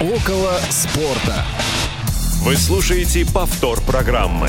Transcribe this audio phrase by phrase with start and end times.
[0.00, 1.44] Около спорта.
[2.44, 4.48] Вы слушаете повтор программы.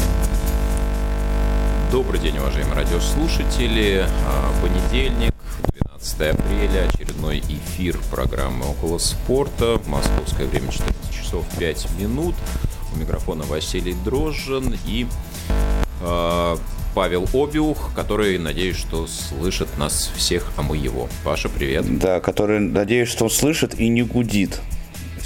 [1.91, 4.05] Добрый день, уважаемые радиослушатели.
[4.27, 5.33] А, Понедельник,
[5.89, 9.81] 12 апреля, очередной эфир программы «Около спорта».
[9.87, 12.35] Московское время 14 часов 5 минут.
[12.93, 15.07] У микрофона Василий Дрожжин и
[16.01, 16.57] э,
[16.93, 21.09] Павел Обиух, который, надеюсь, что слышит нас всех, а мы его.
[21.23, 21.97] Паша, привет.
[21.97, 24.61] Да, который, надеюсь, что он слышит и не гудит.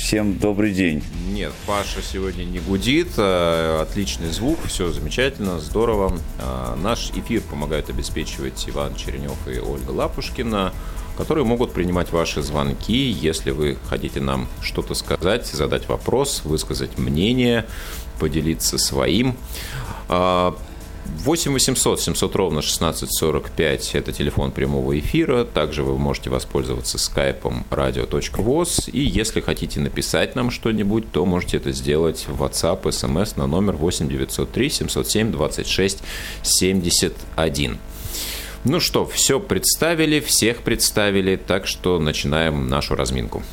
[0.04, 1.02] Всем добрый день.
[1.30, 3.14] Нет, Паша сегодня не гудит.
[3.16, 6.20] э, Отличный звук, все замечательно, здорово.
[6.40, 10.74] А, Наш эфир помогают обеспечивать Иван Черенев и Ольга Лапушкина,
[11.18, 17.66] которые могут принимать ваши звонки, если вы хотите нам что-то сказать, задать вопрос, высказать мнение,
[18.20, 19.38] поделиться своим.
[21.04, 25.46] А, 8 800 700 ровно 1645– это телефон прямого эфира.
[25.46, 28.90] Также вы можете воспользоваться скайпом radio.voz.
[28.92, 33.76] И если хотите написать нам что-нибудь, то можете это сделать в WhatsApp, SMS на номер
[33.76, 36.04] 8 903 707 26
[36.44, 37.78] 71.
[38.66, 43.44] Ну что, все представили, всех представили, так что начинаем нашу разминку.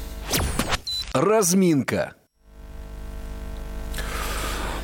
[1.13, 2.15] Разминка.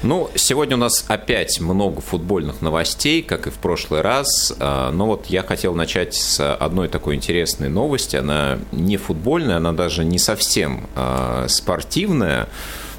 [0.03, 4.55] Ну, сегодня у нас опять много футбольных новостей, как и в прошлый раз.
[4.61, 8.17] А, Но вот я хотел начать с одной такой интересной новости.
[8.17, 12.49] Она не футбольная, она даже не совсем а, спортивная.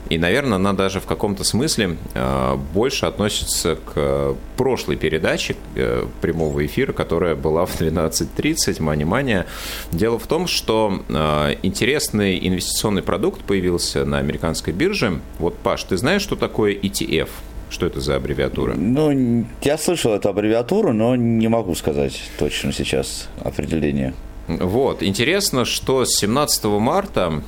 [0.09, 6.65] И, наверное, она даже в каком-то смысле э, больше относится к прошлой передаче э, прямого
[6.65, 9.45] эфира, которая была в 12.30, мани-мания.
[9.91, 15.19] Дело в том, что э, интересный инвестиционный продукт появился на американской бирже.
[15.39, 17.29] Вот, Паш, ты знаешь, что такое ETF?
[17.69, 18.75] Что это за аббревиатура?
[18.75, 24.13] Ну, я слышал эту аббревиатуру, но не могу сказать точно сейчас определение.
[24.47, 25.03] Вот.
[25.03, 27.43] Интересно, что с 17 марта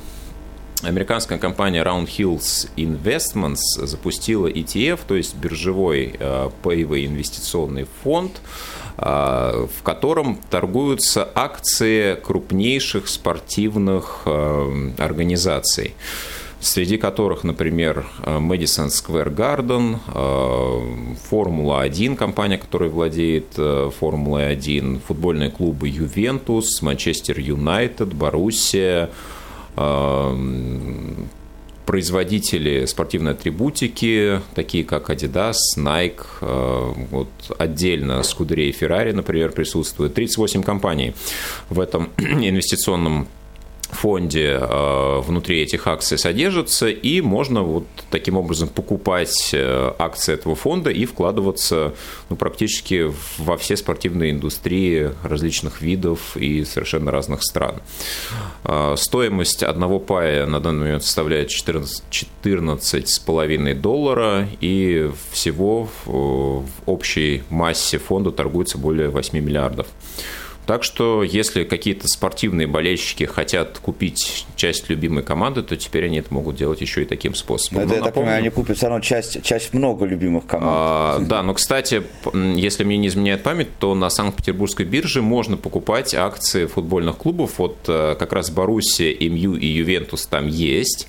[0.82, 8.40] Американская компания Round Hills Investments запустила ETF, то есть биржевой э, паевый инвестиционный фонд,
[8.96, 15.94] э, в котором торгуются акции крупнейших спортивных э, организаций
[16.62, 27.40] среди которых, например, Madison Square Garden, Формула-1, компания, которая владеет Формулой-1, футбольные клубы Ювентус, Манчестер
[27.40, 29.08] Юнайтед, Боруссия,
[31.86, 40.14] производители спортивной атрибутики, такие как Adidas, Nike, вот отдельно Scuderia и Ferrari, например, присутствуют.
[40.14, 41.14] 38 компаний
[41.68, 43.26] в этом инвестиционном
[43.92, 50.54] фонде э, внутри этих акций содержится, и можно вот таким образом покупать э, акции этого
[50.54, 51.94] фонда и вкладываться
[52.28, 57.76] ну, практически во все спортивные индустрии различных видов и совершенно разных стран.
[58.64, 67.98] Э, стоимость одного пая на данный момент составляет 14,5 доллара, и всего в общей массе
[67.98, 69.86] фонда торгуется более 8 миллиардов.
[70.66, 76.32] Так что, если какие-то спортивные болельщики хотят купить часть любимой команды, то теперь они это
[76.32, 77.82] могут делать еще и таким способом.
[77.82, 80.72] Это, я так понимаю, они купят все равно часть, часть много любимых команд.
[80.72, 86.14] А, да, но, кстати, если мне не изменяет память, то на Санкт-Петербургской бирже можно покупать
[86.14, 87.58] акции футбольных клубов.
[87.58, 91.08] Вот как раз Боруссия, МЮ и Ювентус там есть.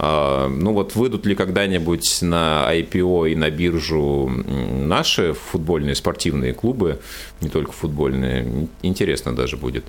[0.00, 7.00] Ну вот выйдут ли когда-нибудь на IPO и на биржу наши футбольные спортивные клубы,
[7.40, 9.84] не только футбольные, интересно даже будет.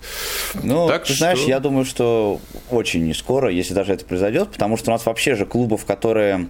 [0.64, 1.18] Ну, так ты что...
[1.20, 2.40] знаешь, я думаю, что
[2.70, 6.48] очень не скоро, если даже это произойдет, потому что у нас вообще же клубов, которые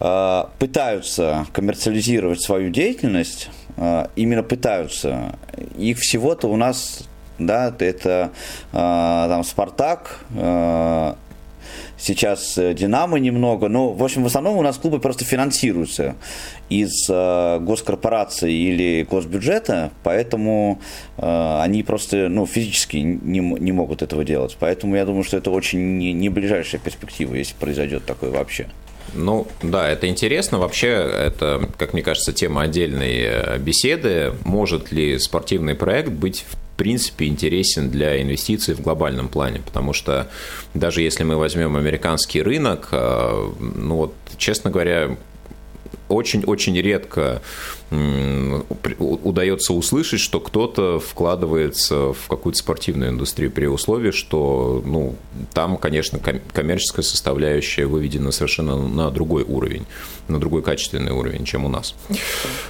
[0.00, 5.38] э, пытаются коммерциализировать свою деятельность, э, именно пытаются,
[5.76, 7.08] их всего-то у нас
[7.38, 8.32] да, это
[8.72, 11.14] э, там Спартак, э,
[11.98, 16.16] сейчас Динамо немного, но, в общем, в основном у нас клубы просто финансируются
[16.68, 20.80] из э, госкорпорации или госбюджета, поэтому
[21.16, 24.56] э, они просто ну, физически не, не могут этого делать.
[24.58, 28.68] Поэтому я думаю, что это очень не, не ближайшая перспектива, если произойдет такое вообще.
[29.14, 30.58] Ну, да, это интересно.
[30.58, 34.34] Вообще, это, как мне кажется, тема отдельной беседы.
[34.44, 36.44] Может ли спортивный проект быть
[36.78, 40.28] принципе интересен для инвестиций в глобальном плане, потому что
[40.74, 45.16] даже если мы возьмем американский рынок, ну вот, честно говоря,
[46.08, 47.42] очень-очень редко
[48.98, 55.16] удается услышать, что кто-то вкладывается в какую-то спортивную индустрию при условии, что ну,
[55.54, 59.86] там, конечно, коммерческая составляющая выведена совершенно на другой уровень,
[60.28, 61.94] на другой качественный уровень, чем у нас.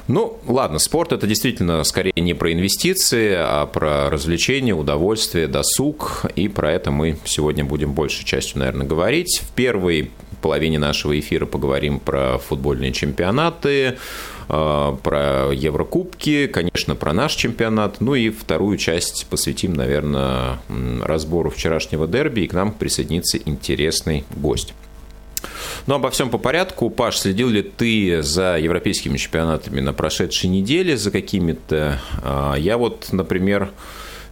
[0.07, 6.47] Ну, ладно, спорт это действительно скорее не про инвестиции, а про развлечение, удовольствие, досуг, и
[6.47, 9.43] про это мы сегодня будем большей частью, наверное, говорить.
[9.43, 13.97] В первой половине нашего эфира поговорим про футбольные чемпионаты,
[14.49, 18.01] э, про Еврокубки, конечно, про наш чемпионат.
[18.01, 20.59] Ну и вторую часть посвятим, наверное,
[21.03, 24.75] разбору вчерашнего дерби, и к нам присоединится интересный гость.
[25.87, 26.91] Ну, обо всем по порядку.
[26.91, 32.01] Паш, следил ли ты за европейскими чемпионатами на прошедшей неделе, за какими-то?
[32.23, 33.71] А, я вот, например,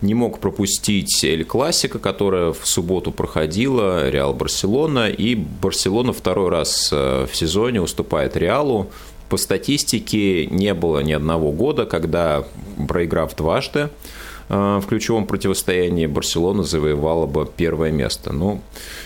[0.02, 6.90] не мог пропустить Эль Классика, которая в субботу проходила, Реал Барселона, и Барселона второй раз
[6.92, 8.90] э, в сезоне уступает Реалу.
[9.28, 12.44] По статистике не было ни одного года, когда,
[12.88, 13.88] проиграв дважды,
[14.48, 18.32] в ключевом противостоянии Барселона завоевала бы первое место.
[18.32, 18.60] Ну,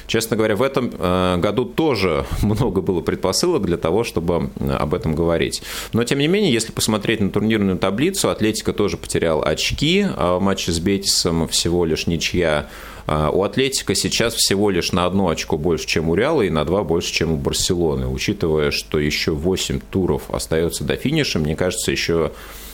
[0.06, 4.92] честно говоря, в этом э, году тоже много было предпосылок для того, чтобы э, об
[4.94, 5.62] этом говорить.
[5.92, 10.42] Но, тем не менее, если посмотреть на турнирную таблицу, Атлетика тоже потерял очки, а в
[10.42, 12.68] матче с Бетисом всего лишь ничья
[13.06, 16.84] у Атлетика сейчас всего лишь на одно очко больше, чем у Реала, и на два
[16.84, 18.06] больше, чем у Барселоны.
[18.06, 22.30] Учитывая, что еще 8 туров остается до финиша, мне кажется, еще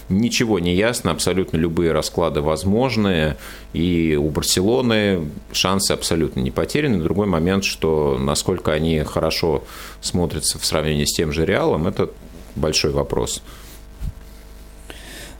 [0.08, 3.36] ничего не ясно, абсолютно любые расклады возможны,
[3.72, 7.02] и у Барселоны шансы абсолютно не потеряны.
[7.02, 9.64] Другой момент, что насколько они хорошо
[10.00, 12.10] смотрятся в сравнении с тем же Реалом, это
[12.54, 13.42] большой вопрос.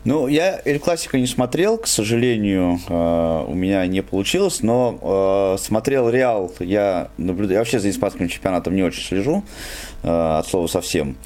[0.06, 5.60] Ну, я Эль Классика не смотрел, к сожалению, э, у меня не получилось, но э,
[5.60, 9.42] смотрел Реал, я наблюдаю, я вообще за испанским чемпионатом не очень слежу,
[10.04, 11.16] э, от слова совсем.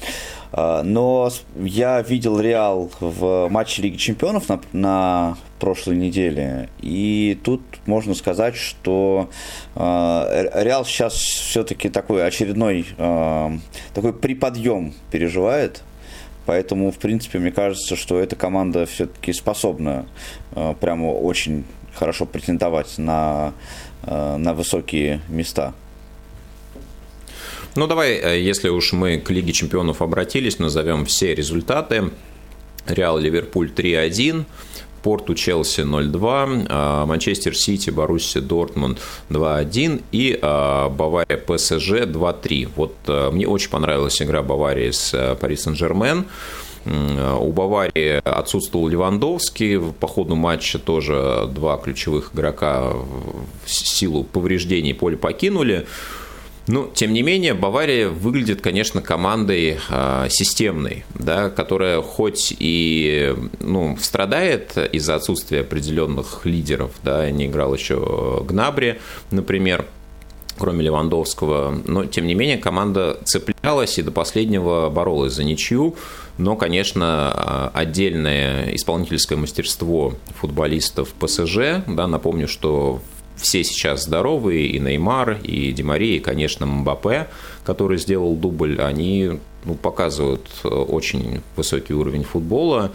[0.53, 6.69] А, но я видел Реал в матче Лиги Чемпионов на, на прошлой неделе.
[6.81, 9.29] И тут можно сказать, что
[9.75, 13.57] э, Реал сейчас все-таки такой очередной э,
[13.93, 15.83] такой приподъем переживает.
[16.45, 20.05] Поэтому, в принципе, мне кажется, что эта команда все-таки способна
[20.55, 21.63] э, прямо очень
[21.93, 23.53] хорошо претендовать на,
[24.03, 25.73] э, на высокие места.
[27.75, 32.11] Ну, давай, э, если уж мы к Лиге чемпионов обратились, назовем все результаты.
[32.87, 34.45] Реал Ливерпуль 3-1,
[35.03, 42.69] Порту Челси 0-2, а, Манчестер Сити, Боруссия Дортмунд 2-1 и а, Бавария ПСЖ 2-3.
[42.75, 46.25] Вот э, мне очень понравилась игра Баварии с э, Пари Сен-Жермен.
[46.83, 49.79] У Баварии отсутствовал Левандовский.
[49.79, 52.93] По ходу матча тоже два ключевых игрока
[53.63, 55.85] в силу повреждений поле покинули.
[56.67, 63.97] Ну, тем не менее, Бавария выглядит, конечно, командой э, системной, да, которая хоть и ну,
[63.99, 68.99] страдает из-за отсутствия определенных лидеров, да, не играл еще Гнабри,
[69.31, 69.87] например,
[70.57, 75.95] кроме Левандовского, но тем не менее команда цеплялась и до последнего боролась за ничью,
[76.37, 83.01] но, конечно, отдельное исполнительское мастерство футболистов ПСЖ, да, напомню, что
[83.41, 87.27] все сейчас здоровые, и Неймар, и Демари, и, конечно, Мбаппе,
[87.65, 92.91] который сделал дубль, они ну, показывают э, очень высокий уровень футбола.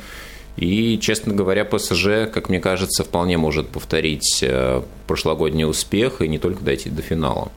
[0.56, 6.38] И, честно говоря, ПСЖ, как мне кажется, вполне может повторить э, прошлогодний успех и не
[6.38, 7.50] только дойти до финала.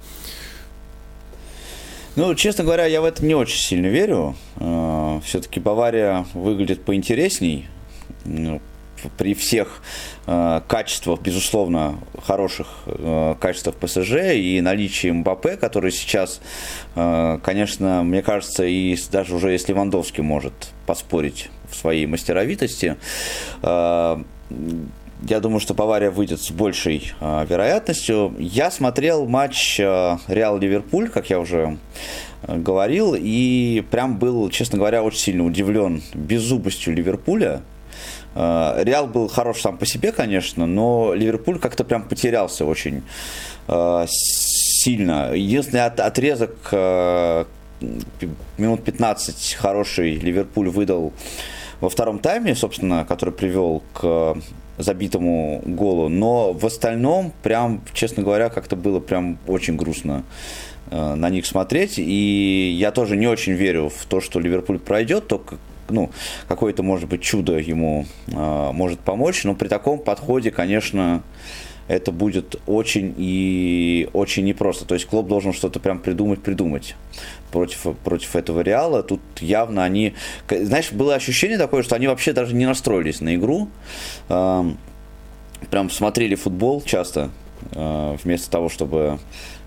[2.16, 4.36] Ну, честно говоря, я в это не очень сильно верю.
[4.58, 7.68] Э, Все-таки Бавария выглядит поинтересней.
[9.18, 9.82] При всех
[10.28, 16.42] э, качествах, безусловно, хороших э, качествах ПСЖ и наличии Мбаппе, который сейчас,
[16.96, 20.54] э, конечно, мне кажется, и даже уже если Левандовский может
[20.86, 22.98] поспорить в своей мастеровитости,
[23.62, 24.24] э,
[25.28, 28.34] я думаю, что Бавария выйдет с большей э, вероятностью.
[28.40, 31.78] Я смотрел матч э, Реал-Ливерпуль, как я уже
[32.44, 37.62] э, говорил, и прям был, честно говоря, очень сильно удивлен беззубостью Ливерпуля.
[38.36, 43.04] Э, Реал был хорош сам по себе, конечно, но Ливерпуль как-то прям потерялся очень
[43.68, 45.34] э, сильно.
[45.34, 47.46] Единственный отрезок э,
[48.58, 51.14] минут 15 хороший Ливерпуль выдал
[51.82, 54.38] во втором тайме, собственно, который привел к
[54.78, 56.10] забитому голу.
[56.10, 60.24] Но в остальном, прям, честно говоря, как-то было прям очень грустно
[60.92, 62.00] на них смотреть.
[62.00, 65.58] И я тоже не очень верю в то, что Ливерпуль пройдет, только
[65.90, 66.12] ну,
[66.48, 71.24] какое-то, может быть, чудо ему э, может помочь, но при таком подходе, конечно,
[71.88, 74.86] это будет очень и очень непросто.
[74.86, 76.96] То есть Клоп должен что-то прям придумать, придумать
[77.52, 79.02] против, против этого Реала.
[79.02, 80.14] Тут явно они...
[80.50, 83.70] Знаешь, было ощущение такое, что они вообще даже не настроились на игру.
[84.28, 87.32] Прям смотрели футбол часто,
[87.74, 89.20] а, вместо того, чтобы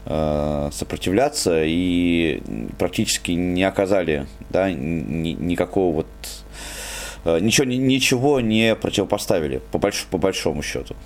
[0.05, 2.43] сопротивляться и
[2.79, 6.07] практически не оказали да, ни, никакого вот
[7.25, 10.97] а, ничего, ничего не противопоставили по, больш, по большому счету.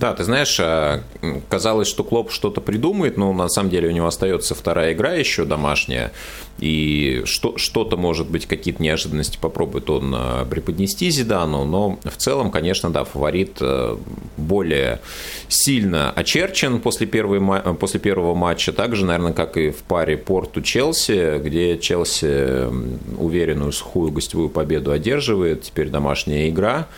[0.00, 1.02] Да, ты знаешь, а,
[1.50, 5.44] казалось, что Клоп что-то придумает, но на самом деле у него остается вторая игра еще
[5.44, 6.10] домашняя,
[6.58, 12.50] и что, что-то, может быть, какие-то неожиданности попробует он а, преподнести Зидану, но в целом,
[12.50, 14.00] конечно, да, фаворит а,
[14.38, 15.02] более
[15.48, 17.42] сильно очерчен после, первой,
[17.74, 24.12] после первого матча, так же, наверное, как и в паре Порту-Челси, где Челси уверенную сухую
[24.12, 26.88] гостевую победу одерживает, теперь домашняя игра.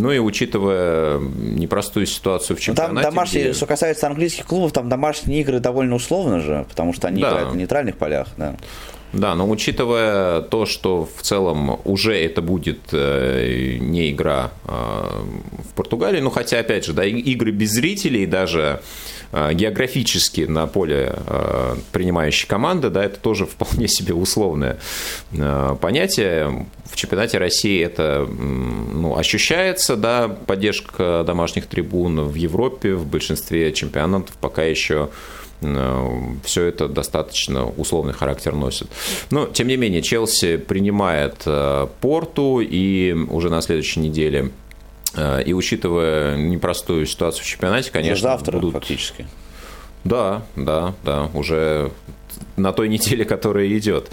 [0.00, 2.94] Ну и учитывая непростую ситуацию в чемпионате.
[2.94, 3.52] Там домашние, где...
[3.54, 7.30] что касается английских клубов, там домашние игры довольно условно же, потому что они да.
[7.30, 8.28] играют на нейтральных полях.
[8.36, 8.56] Да.
[9.12, 15.74] Да, но учитывая то, что в целом уже это будет э, не игра э, в
[15.74, 18.82] Португалии, ну хотя, опять же, да, игры без зрителей даже
[19.32, 21.14] э, географически на поле
[21.92, 24.78] принимающей команды, да, это тоже вполне себе условное
[25.80, 26.66] понятие.
[26.84, 34.36] В чемпионате России это ну, ощущается, да, поддержка домашних трибун в Европе, в большинстве чемпионатов
[34.40, 35.10] пока еще
[36.44, 38.88] все это достаточно условный характер носит.
[39.30, 44.50] Но, тем не менее, Челси принимает э, Порту, и уже на следующей неделе,
[45.14, 48.74] э, и учитывая непростую ситуацию в чемпионате, конечно, завтра будут...
[48.74, 49.26] фактически.
[50.04, 51.90] Да, да, да, уже
[52.56, 54.10] на той неделе, которая идет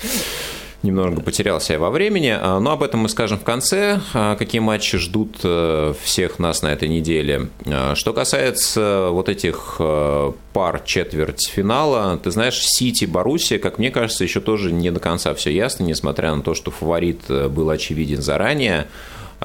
[0.83, 4.59] немного потерялся я во времени, а, но об этом мы скажем в конце, а, какие
[4.59, 7.49] матчи ждут э, всех нас на этой неделе.
[7.65, 14.23] А, что касается вот этих э, пар четвертьфинала, ты знаешь, Сити, Боруссия, как мне кажется,
[14.23, 18.21] еще тоже не до конца все ясно, несмотря на то, что фаворит э, был очевиден
[18.21, 18.87] заранее.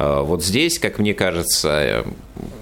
[0.00, 2.04] Вот здесь, как мне кажется,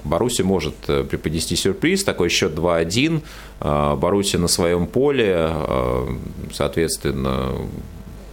[0.04, 3.20] Боруссия может преподнести сюрприз, такой счет 2-1.
[3.60, 5.50] Боруссия на своем поле,
[6.54, 7.52] соответственно,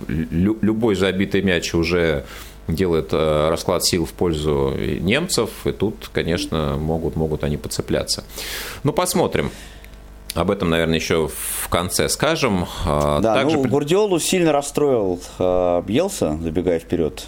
[0.07, 2.25] любой забитый мяч уже
[2.67, 8.23] делает э, расклад сил в пользу немцев, и тут, конечно, могут, могут они подцепляться.
[8.83, 9.51] Ну, посмотрим.
[10.33, 12.65] Об этом, наверное, еще в конце скажем.
[12.85, 13.57] А, да, Также...
[13.57, 17.25] ну, Гурдиолу сильно расстроил э, Бьелса, забегая вперед,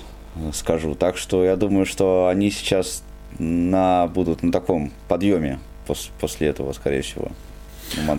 [0.54, 0.96] скажу.
[0.96, 3.04] Так что я думаю, что они сейчас
[3.38, 7.30] на, будут на таком подъеме после, после этого, скорее всего.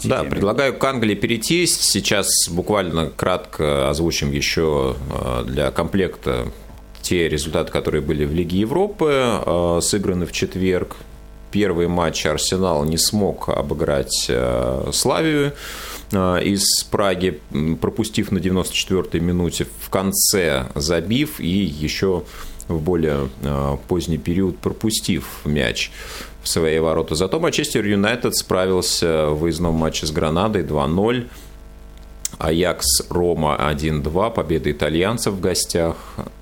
[0.05, 1.67] Да, предлагаю к Англии перейти.
[1.67, 6.49] Сейчас буквально кратко озвучим еще э, для комплекта
[7.03, 10.97] те результаты, которые были в Лиге Европы, э, сыграны в четверг.
[11.51, 15.53] Первый матч Арсенал не смог обыграть э, Славию
[16.13, 17.41] из Праги,
[17.81, 22.23] пропустив на 94-й минуте, в конце забив и еще
[22.69, 23.29] в более
[23.89, 25.91] поздний период пропустив мяч
[26.47, 27.15] в свои ворота.
[27.15, 31.27] Зато Манчестер Юнайтед справился в выездном матче с Гранадой 2-0.
[32.39, 35.97] Аякс Рома 1-2, победа итальянцев в гостях.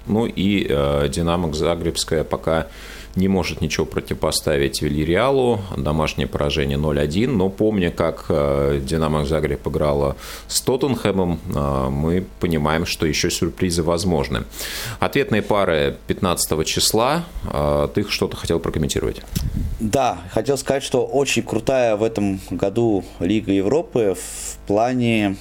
[0.07, 2.67] Ну и э, Динамо Загребская пока
[3.17, 5.61] не может ничего противопоставить Вильяреалу.
[5.77, 7.29] Домашнее поражение 0-1.
[7.29, 10.17] Но помня, как э, Динамо Загреб играла
[10.49, 14.45] с Тоттенхэмом, э, мы понимаем, что еще сюрпризы возможны.
[15.01, 17.25] Ответные пары 15 числа.
[17.53, 19.23] Э, ты что-то хотел прокомментировать?
[19.81, 25.37] Да, хотел сказать, что очень крутая в этом году Лига Европы в плане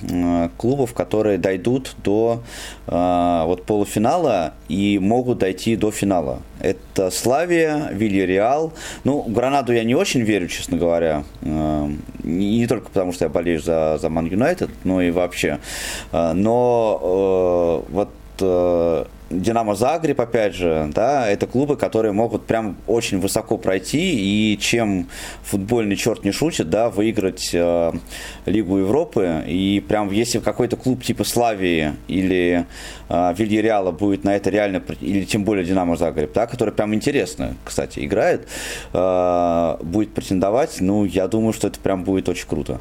[0.58, 2.44] клубов, которые дойдут до
[2.88, 6.42] вот полуфинала и могут дойти до финала.
[6.64, 8.74] Это Славия, Вильяреал.
[9.04, 11.24] Ну, Гранаду я не очень верю, честно говоря.
[11.42, 11.90] Э,
[12.24, 15.60] не только потому, что я болею за, за Ман Юнайтед, но и вообще.
[16.12, 18.10] Э, но э, вот
[19.34, 25.08] Динамо Загреб, опять же, да, это клубы, которые могут прям очень высоко пройти, и чем
[25.44, 27.92] футбольный черт не шутит, да, выиграть э,
[28.46, 32.66] Лигу Европы, и прям если какой-то клуб типа Славии или
[33.10, 37.56] э, Вильяреала будет на это реально, или тем более Динамо Загреб, да, который прям интересно,
[37.64, 38.48] кстати, играет,
[38.94, 42.80] э, будет претендовать, ну, я думаю, что это прям будет очень круто.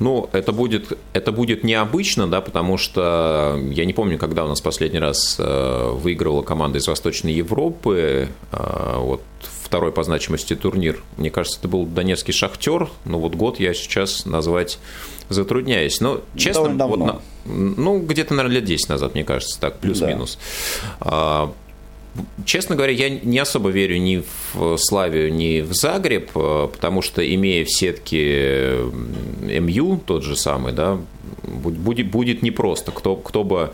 [0.00, 4.60] Ну, это будет, это будет необычно, да, потому что я не помню, когда у нас
[4.60, 9.22] последний раз э, выигрывала команда из Восточной Европы, э, вот
[9.62, 11.02] второй по значимости турнир.
[11.16, 14.78] Мне кажется, это был Донецкий Шахтер, но вот год я сейчас назвать
[15.28, 16.00] затрудняюсь.
[16.00, 20.38] Но, честно, вот, ну, где-то, наверное, лет 10 назад, мне кажется, так, плюс-минус.
[21.00, 21.50] Да.
[22.44, 27.22] Честно говоря, я не особо верю ни в Славию, ни в Загреб, э, потому что,
[27.22, 28.78] имея в сетке
[29.42, 30.98] МЮ, тот же самый, да,
[31.42, 32.90] будет, будет непросто.
[32.90, 33.72] Кто, кто бы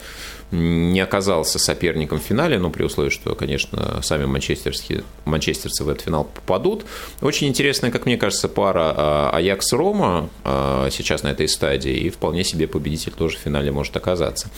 [0.52, 6.04] не оказался соперником в финале, но при условии, что, конечно, сами манчестерские, манчестерцы в этот
[6.04, 6.84] финал попадут.
[7.20, 12.44] Очень интересная, как мне кажется, пара а, Аякс-Рома а, сейчас на этой стадии, и вполне
[12.44, 14.48] себе победитель тоже в финале может оказаться.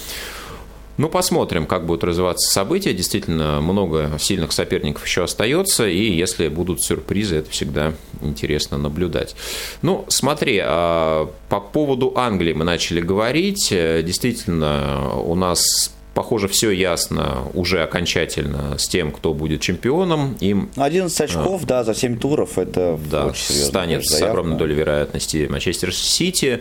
[0.98, 2.92] Ну, посмотрим, как будут развиваться события.
[2.92, 9.36] Действительно, много сильных соперников еще остается, и если будут сюрпризы, это всегда интересно наблюдать.
[9.80, 13.68] Ну, смотри, а, по поводу Англии мы начали говорить.
[13.70, 20.36] Действительно, у нас похоже, все ясно уже окончательно с тем, кто будет чемпионом.
[20.40, 23.32] Им, 11 очков, а, да, за 7 туров, это да.
[23.34, 26.60] Станет с огромной долей вероятности Манчестер Сити.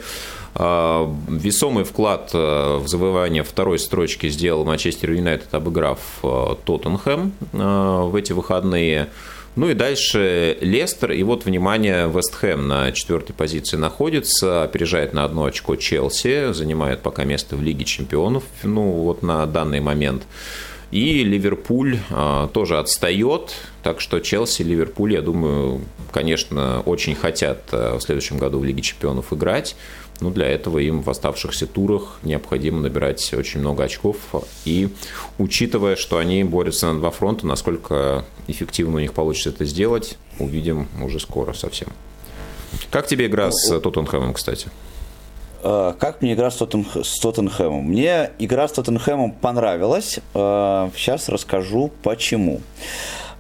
[0.60, 7.58] А, весомый вклад э, в завоевание второй строчки сделал Манчестер Юнайтед, обыграв э, Тоттенхэм э,
[7.58, 9.10] в эти выходные.
[9.56, 15.46] Ну и дальше Лестер, и вот, внимание, Вестхэм на четвертой позиции находится, опережает на одно
[15.46, 20.24] очко Челси, занимает пока место в Лиге чемпионов, ну вот на данный момент.
[20.90, 28.00] И Ливерпуль а, тоже отстает, так что Челси, Ливерпуль, я думаю, конечно, очень хотят в
[28.00, 29.76] следующем году в Лиге чемпионов играть.
[30.20, 34.18] Но для этого им в оставшихся турах необходимо набирать очень много очков.
[34.66, 34.90] И
[35.38, 40.88] учитывая, что они борются на два фронта, насколько эффективно у них получится это сделать, увидим
[41.02, 41.90] уже скоро совсем.
[42.90, 44.70] Как тебе игра с Тоттенхэмом, кстати?
[45.64, 47.84] Э, как мне игра с, Тоттен, с Тоттенхэмом?
[47.84, 50.20] Мне игра с Тоттенхэмом понравилась.
[50.34, 52.62] Сейчас расскажу почему.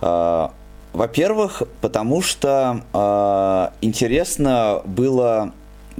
[0.01, 0.49] Э,
[0.93, 2.81] во-первых, потому что
[3.81, 5.53] интересно было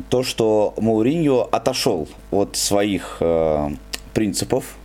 [0.09, 3.21] то, что Мауриньо отошел от своих
[4.13, 4.75] принципов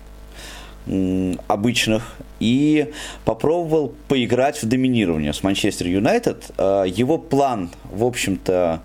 [1.46, 2.92] обычных и
[3.24, 6.50] попробовал поиграть в доминирование с Манчестер Юнайтед.
[6.58, 8.80] Его план, в общем-то,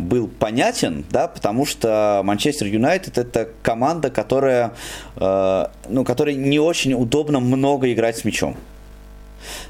[0.00, 4.72] был понятен, да, потому что Манчестер Юнайтед это команда, которая,
[5.16, 8.56] э, ну, которой не очень удобно много играть с мячом.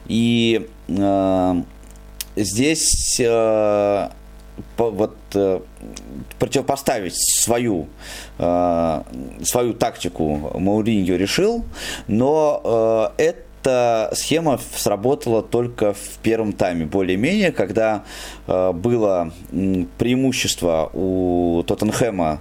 [0.07, 1.63] И э,
[2.37, 4.09] здесь э,
[4.77, 5.61] вот э,
[6.39, 7.89] противопоставить свою,
[8.39, 9.03] э,
[9.43, 11.65] свою тактику Мауриньо решил,
[12.09, 18.05] но это эта схема сработала только в первом тайме, более-менее, когда
[18.47, 19.33] э, было
[19.99, 22.41] преимущество у Тоттенхэма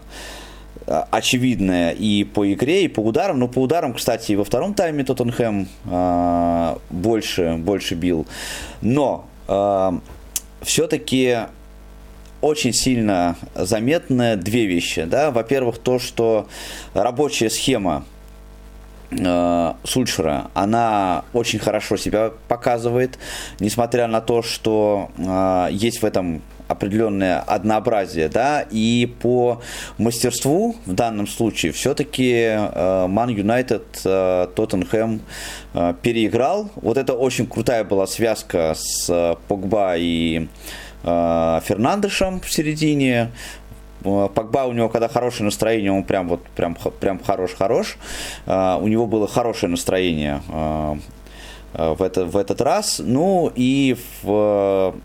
[0.87, 3.39] э, очевидное и по игре, и по ударам.
[3.39, 8.25] Но по ударам, кстати, и во втором тайме Тоттенхэм э, больше, больше бил.
[8.81, 9.91] Но э,
[10.61, 11.37] все-таки
[12.41, 15.03] очень сильно заметны две вещи.
[15.03, 15.31] Да?
[15.31, 16.47] Во-первых, то, что
[16.93, 18.05] рабочая схема
[19.11, 23.17] э, Сульшера, она очень хорошо себя показывает,
[23.59, 29.59] несмотря на то, что э, есть в этом определенное однообразие, да, и по
[29.97, 32.55] мастерству в данном случае все-таки
[33.07, 35.19] Ман Юнайтед Тоттенхэм
[36.03, 36.69] переиграл.
[36.75, 40.47] Вот это очень крутая была связка с Погба и
[41.03, 43.31] Фернандешем в середине.
[44.03, 47.97] Э, Погба у него, когда хорошее настроение, он прям вот прям, прям хорош-хорош.
[48.45, 50.95] Э, у него было хорошее настроение э,
[51.73, 53.01] в, это, в этот раз.
[53.03, 54.95] Ну и в,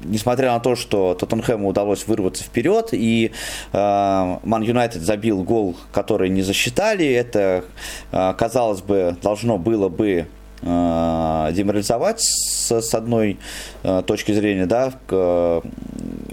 [0.00, 3.32] несмотря на то, что Тоттенхэму удалось вырваться вперед, и
[3.72, 7.64] Ман Юнайтед забил гол, который не засчитали, это,
[8.10, 13.38] казалось бы, должно было бы Э, деморализовать с, с одной
[13.82, 14.92] э, точки зрения, да,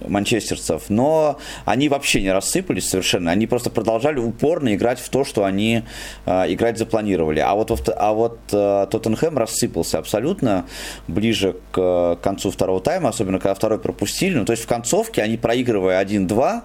[0.08, 5.44] манчестерцев, но они вообще не рассыпались совершенно, они просто продолжали упорно играть в то, что
[5.44, 5.84] они
[6.26, 7.40] э, играть запланировали.
[7.40, 10.66] А вот, а вот э, Тоттенхэм рассыпался абсолютно
[11.08, 14.36] ближе к концу второго тайма, особенно когда второй пропустили.
[14.36, 16.62] Ну, то есть в концовке они проигрывая 1-2,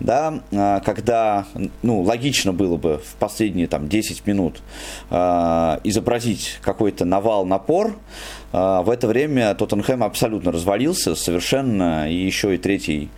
[0.00, 1.46] да, а, когда,
[1.82, 4.60] ну, логично было бы в последние там 10 минут
[5.10, 7.96] э, изобразить какой-то навал, напор,
[8.52, 13.08] э, в это время Тоттенхэм абсолютно развалился совершенно, и еще и третий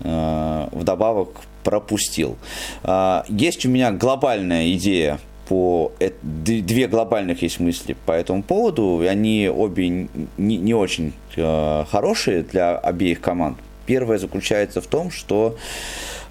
[0.00, 2.36] э, вдобавок пропустил.
[2.82, 5.18] Э, есть у меня глобальная идея
[5.48, 10.08] по две глобальных есть мысли по этому поводу, и они обе не,
[10.56, 13.56] не очень э, хорошие для обеих команд.
[13.86, 15.56] Первое заключается в том, что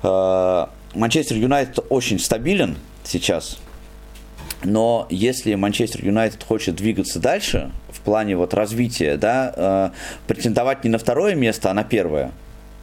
[0.04, 3.58] э, Манчестер Юнайтед очень стабилен сейчас,
[4.64, 9.90] но если Манчестер Юнайтед хочет двигаться дальше в плане вот развития, да, э,
[10.28, 12.32] претендовать не на второе место, а на первое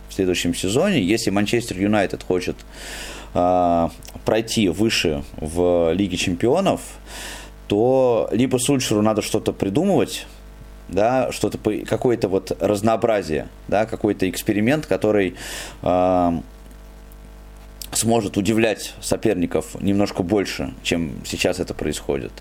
[0.08, 2.56] в следующем сезоне, если Манчестер Юнайтед хочет
[3.35, 3.88] э,
[4.24, 6.82] пройти выше в Лиге Чемпионов,
[7.66, 10.26] то либо Сульшеру надо что-то придумывать,
[10.92, 15.35] да, что-то какое-то вот разнообразие, да, какой-то эксперимент, который
[15.83, 16.33] э,
[17.92, 22.33] сможет удивлять соперников немножко больше, чем сейчас это происходит.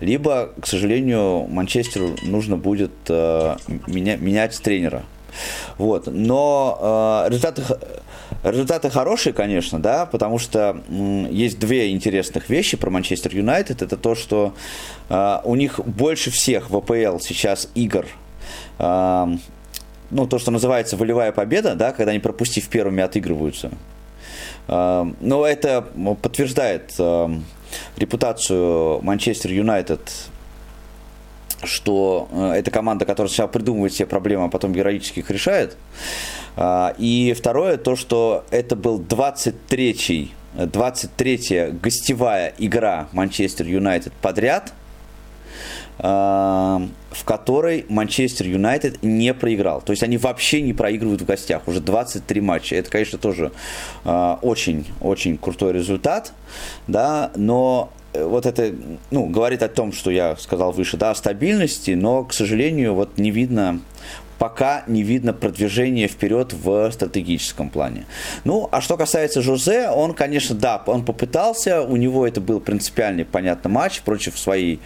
[0.00, 5.04] Либо, к сожалению, Манчестеру нужно будет э, меня, менять тренера.
[5.76, 6.06] Вот.
[6.06, 7.62] Но э, результаты,
[8.42, 13.82] результаты хорошие, конечно, да, потому что есть две интересных вещи про Манчестер Юнайтед.
[13.82, 14.54] Это то, что
[15.08, 18.06] э, у них больше всех в АПЛ сейчас игр
[18.78, 19.26] э,
[20.10, 23.70] ну, то, что называется волевая победа, да, когда они пропустив первыми отыгрываются.
[24.68, 25.86] Э, но это
[26.22, 26.94] подтверждает
[27.96, 30.00] репутацию Манчестер Юнайтед
[31.64, 35.76] что э, это команда, которая сначала придумывает все проблемы, а потом героически их решает.
[36.56, 44.72] А, и второе, то, что это был 23-й 23-я гостевая игра Манчестер Юнайтед подряд,
[45.98, 49.80] а, в которой Манчестер Юнайтед не проиграл.
[49.80, 51.66] То есть они вообще не проигрывают в гостях.
[51.66, 52.76] Уже 23 матча.
[52.76, 53.52] Это, конечно, тоже
[54.04, 56.32] очень-очень а, крутой результат.
[56.86, 58.74] Да, но вот это
[59.10, 63.18] ну, говорит о том, что я сказал выше, да, о стабильности, но, к сожалению, вот
[63.18, 63.80] не видно
[64.38, 68.06] пока не видно продвижения вперед в стратегическом плане.
[68.44, 73.24] Ну, а что касается Жозе, он, конечно, да, он попытался, у него это был принципиальный,
[73.24, 74.80] понятно, матч против своей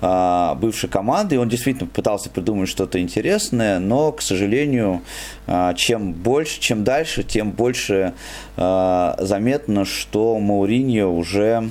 [0.00, 5.02] э, бывшей команды, он действительно пытался придумать что-то интересное, но, к сожалению,
[5.46, 8.12] э, чем больше, чем дальше, тем больше
[8.56, 11.70] э, заметно, что Мауриньо уже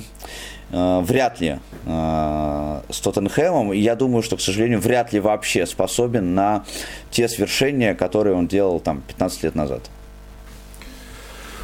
[0.70, 3.72] вряд ли э, с Тоттенхэмом.
[3.72, 6.64] И я думаю, что, к сожалению, вряд ли вообще способен на
[7.10, 9.82] те свершения, которые он делал там 15 лет назад.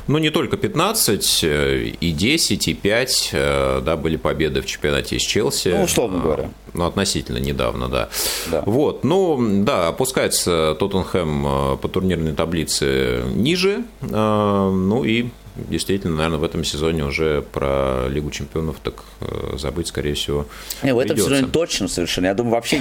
[0.08, 5.22] Ну, не только 15, э, и 10, и 5, да, были победы в чемпионате с
[5.22, 5.68] Челси.
[5.68, 6.50] Ну, условно говоря.
[6.74, 8.08] Ну, относительно недавно, да.
[8.50, 8.62] да.
[8.66, 16.64] Вот, ну, да, опускается Тоттенхэм по турнирной таблице ниже, ну и действительно, наверное, в этом
[16.64, 20.46] сезоне уже про Лигу чемпионов так э, забыть, скорее всего,
[20.82, 21.34] Не, в этом придется.
[21.34, 22.26] сезоне точно совершенно.
[22.26, 22.80] Я думаю, вообще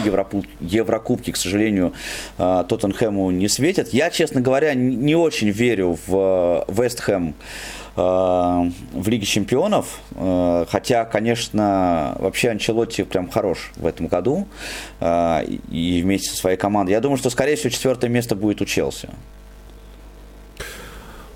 [0.62, 1.94] Еврокубки, к сожалению,
[2.38, 3.90] э, Тоттенхэму не светят.
[3.90, 7.36] Я, честно говоря, не очень верю в э, Вестхэм
[7.94, 10.00] в Лиге чемпионов,
[10.72, 14.48] хотя, конечно, вообще Анчелотти прям хорош в этом году
[15.02, 16.92] и вместе со своей командой.
[16.92, 19.10] Я думаю, что, скорее всего, четвертое место будет у Челси.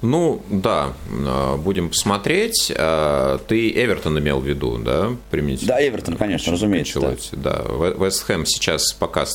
[0.01, 0.93] Ну, да,
[1.25, 2.71] а, будем посмотреть.
[2.75, 5.69] А, ты Эвертон имел в виду, да, применительно?
[5.69, 6.99] Да, Эвертон, конечно, разумеется.
[7.33, 7.63] Да.
[7.67, 7.87] да.
[7.97, 9.25] Вест Хэм сейчас пока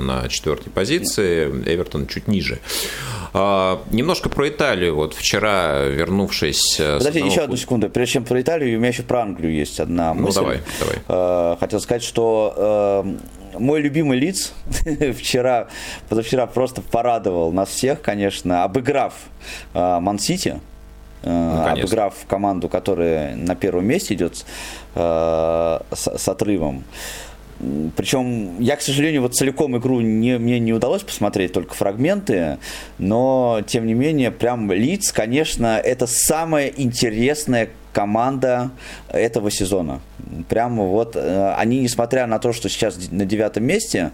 [0.00, 2.58] на четвертой позиции, Эвертон чуть ниже.
[3.32, 4.96] Немножко про Италию.
[4.96, 6.76] Вот вчера, вернувшись...
[6.98, 7.88] Подожди, еще одну секунду.
[7.88, 10.40] Прежде чем про Италию, у меня еще про Англию есть одна ну, мысль.
[10.40, 10.60] Ну, давай,
[11.06, 11.56] давай.
[11.58, 13.04] Хотел сказать, что
[13.60, 14.52] мой любимый лиц
[15.16, 15.68] вчера,
[16.08, 19.14] позавчера просто порадовал нас всех, конечно, обыграв
[19.74, 20.60] Ман-Сити.
[21.22, 24.44] Э, обыграв команду, которая на первом месте идет
[24.94, 26.84] э, с, с отрывом.
[27.94, 32.56] Причем я, к сожалению, вот целиком игру не, мне не удалось посмотреть, только фрагменты,
[32.96, 38.70] но, тем не менее, прям лиц, конечно, это самая интересная команда
[39.08, 40.00] этого сезона.
[40.48, 44.12] Прямо вот э, они, несмотря на то, что сейчас на девятом месте,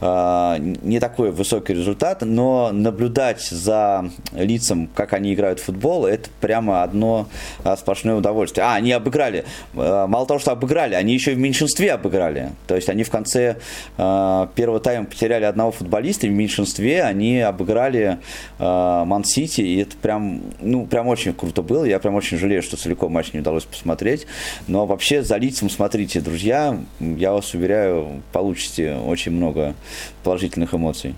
[0.00, 6.30] э, не такой высокий результат, но наблюдать за лицом, как они играют в футбол, это
[6.40, 7.28] прямо одно
[7.64, 8.66] э, сплошное удовольствие.
[8.66, 9.44] А, они обыграли.
[9.74, 12.50] Мало того, что обыграли, они еще и в меньшинстве обыграли.
[12.66, 13.56] То есть они в конце
[13.96, 18.18] первого тайма потеряли одного футболиста, и в меньшинстве они обыграли
[18.58, 21.84] Ман-Сити, и это прям, ну, прям очень круто было.
[21.84, 24.26] Я прям очень жалею, что целиком такой матч не удалось посмотреть.
[24.66, 29.74] Но вообще за лицом смотрите, друзья, я вас уверяю, получите очень много
[30.22, 31.14] положительных эмоций.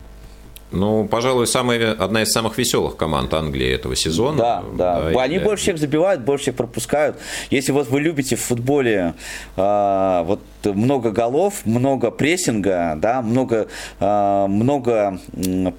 [0.72, 4.38] Ну, пожалуй, самая, одна из самых веселых команд Англии этого сезона.
[4.38, 5.10] Да, да.
[5.10, 5.38] да Они и...
[5.40, 7.16] больше всех забивают, больше всех пропускают.
[7.50, 9.14] Если вот вы любите в футболе
[9.56, 13.68] э, вот много голов, много прессинга, да, много,
[13.98, 15.18] э, много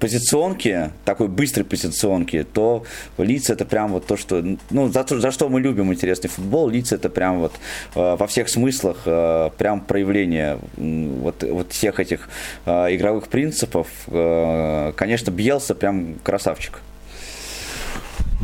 [0.00, 2.84] позиционки, такой быстрой позиционки, то
[3.18, 6.92] Лиц это прям вот то, что, ну, за, за что мы любим интересный футбол, Лиц
[6.92, 7.52] это прям вот
[7.94, 12.28] э, во всех смыслах э, прям проявление вот, вот всех этих
[12.66, 13.88] игровых принципов.
[14.06, 16.80] Конечно, Бьелса прям красавчик.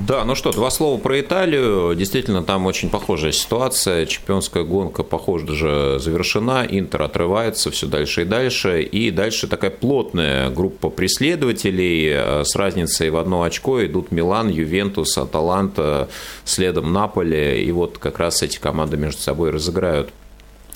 [0.07, 1.93] Да, ну что, два слова про Италию.
[1.97, 4.07] Действительно, там очень похожая ситуация.
[4.07, 6.65] Чемпионская гонка, похоже, даже завершена.
[6.69, 8.83] Интер отрывается все дальше и дальше.
[8.83, 13.85] И дальше такая плотная группа преследователей э, с разницей в одно очко.
[13.85, 16.09] Идут Милан, Ювентус, Аталанта,
[16.45, 17.65] следом Наполе.
[17.65, 20.11] И вот как раз эти команды между собой разыграют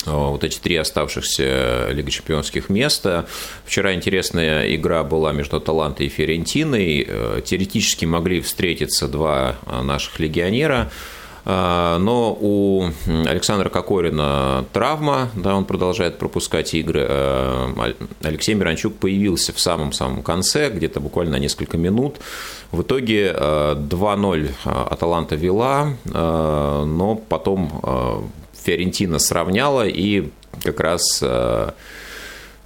[0.05, 3.25] вот эти три оставшихся Лига чемпионских места.
[3.65, 7.07] Вчера интересная игра была между Талантой и Ферентиной.
[7.45, 10.91] Теоретически могли встретиться два наших легионера.
[11.45, 17.05] Но у Александра Кокорина травма, да, он продолжает пропускать игры.
[18.21, 22.15] Алексей Миранчук появился в самом-самом конце, где-то буквально на несколько минут.
[22.71, 28.31] В итоге 2-0 а, Аталанта вела, но потом
[28.63, 30.29] Фиорентина сравняла и
[30.63, 31.21] как раз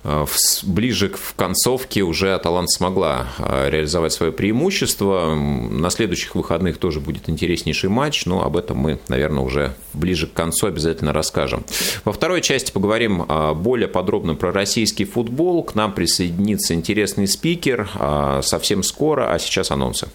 [0.09, 0.25] Э,
[0.63, 5.35] ближе к концовке уже Аталант смогла э, реализовать свое преимущество.
[5.35, 10.33] На следующих выходных тоже будет интереснейший матч, но об этом мы, наверное, уже ближе к
[10.33, 11.65] концу обязательно расскажем.
[12.05, 15.63] Во второй части поговорим э, более подробно про российский футбол.
[15.63, 17.89] К нам присоединится интересный спикер
[18.41, 20.07] совсем скоро, а сейчас анонсы.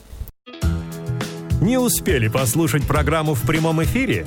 [1.60, 4.26] Не успели послушать программу в прямом эфире?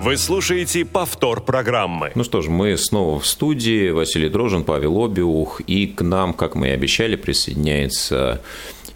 [0.00, 2.12] Вы слушаете повтор программы.
[2.14, 3.90] Ну что ж, мы снова в студии.
[3.90, 5.60] Василий Дрожин, Павел Обиух.
[5.62, 8.40] И к нам, как мы и обещали, присоединяется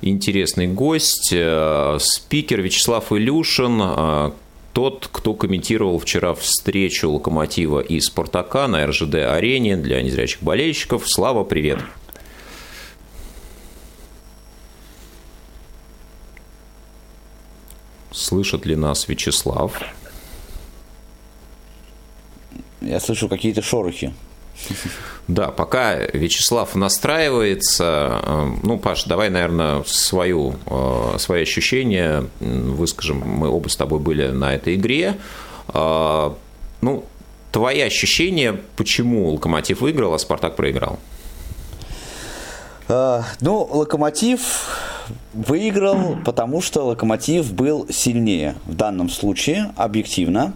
[0.01, 4.31] интересный гость, э, спикер Вячеслав Илюшин, э,
[4.73, 11.03] тот, кто комментировал вчера встречу «Локомотива» и «Спартака» на РЖД-арене для незрячих болельщиков.
[11.07, 11.81] Слава, привет!
[18.13, 19.73] Слышит ли нас Вячеслав?
[22.85, 24.13] Я слышу какие-то шорохи.
[25.29, 33.23] Да, пока Вячеслав настраивается, э, ну, Паш, давай, наверное, свою, э, свои ощущения выскажем.
[33.25, 35.17] Мы оба с тобой были на этой игре.
[35.73, 36.33] Э,
[36.81, 37.05] ну,
[37.53, 40.99] твои ощущения, почему Локомотив выиграл, а Спартак проиграл?
[42.89, 44.41] Ну, Локомотив
[45.33, 50.53] выиграл, потому что Локомотив был сильнее в данном случае, объективно.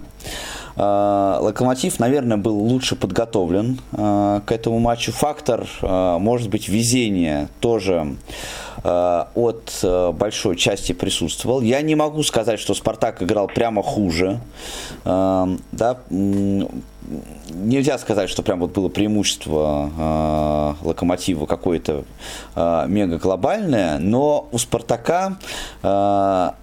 [0.76, 5.10] Локомотив, наверное, был лучше подготовлен а, к этому матчу.
[5.10, 8.16] Фактор, а, может быть, везения тоже
[8.84, 9.84] от
[10.14, 11.60] большой части присутствовал.
[11.60, 14.38] Я не могу сказать, что Спартак играл прямо хуже.
[15.04, 22.04] Да, нельзя сказать, что прям вот было преимущество Локомотива какое-то
[22.54, 25.36] мега глобальное, но у Спартака
[25.82, 26.54] два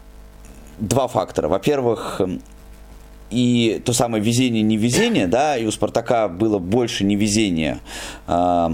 [0.80, 1.50] фактора.
[1.50, 2.22] Во-первых,
[3.34, 7.80] и то самое везение-невезение, да, и у Спартака было больше невезения
[8.28, 8.70] э,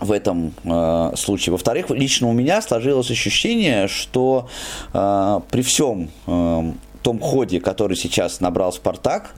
[0.00, 1.52] в этом э, случае.
[1.52, 4.48] Во-вторых, лично у меня сложилось ощущение, что
[4.92, 9.34] э, при всем э, том ходе, который сейчас набрал Спартак,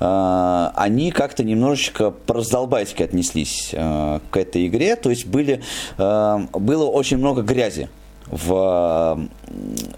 [0.00, 4.96] э, они как-то немножечко по-раздолбайски отнеслись э, к этой игре.
[4.96, 5.62] То есть были,
[5.96, 7.88] э, было очень много грязи
[8.26, 9.28] в,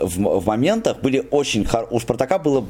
[0.00, 2.64] в, в моментах были очень у Спартака было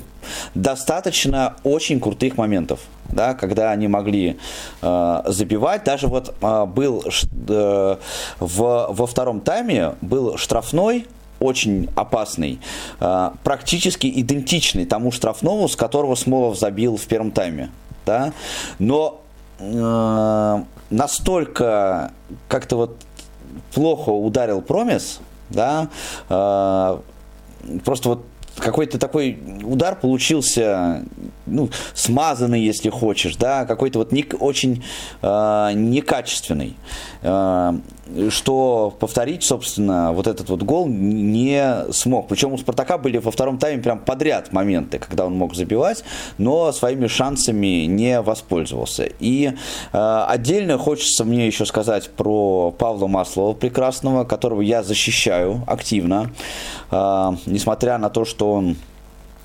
[0.54, 4.36] достаточно очень крутых моментов, да, когда они могли
[4.82, 5.84] э, забивать.
[5.84, 7.04] Даже вот э, был
[7.48, 7.96] э,
[8.38, 11.06] в, во втором тайме был штрафной
[11.38, 12.60] очень опасный,
[13.00, 17.70] э, практически идентичный тому штрафному, с которого Смолов забил в первом тайме,
[18.04, 18.32] да,
[18.78, 19.20] но
[19.58, 22.12] э, настолько
[22.48, 22.96] как-то вот
[23.72, 25.88] плохо ударил Промис, да,
[26.28, 26.98] э,
[27.84, 28.24] просто вот
[28.58, 31.04] какой-то такой удар получился,
[31.46, 34.82] ну, смазанный, если хочешь, да, какой-то вот не, очень
[35.22, 36.76] э, некачественный.
[37.22, 37.74] Э,
[38.30, 42.28] что повторить, собственно, вот этот вот гол не смог.
[42.28, 46.04] Причем у Спартака были во втором тайме прям подряд моменты, когда он мог забивать,
[46.38, 49.08] но своими шансами не воспользовался.
[49.20, 49.52] И
[49.92, 56.30] э, отдельно хочется мне еще сказать про Павла Маслова прекрасного, которого я защищаю активно,
[56.90, 58.76] э, несмотря на то, что он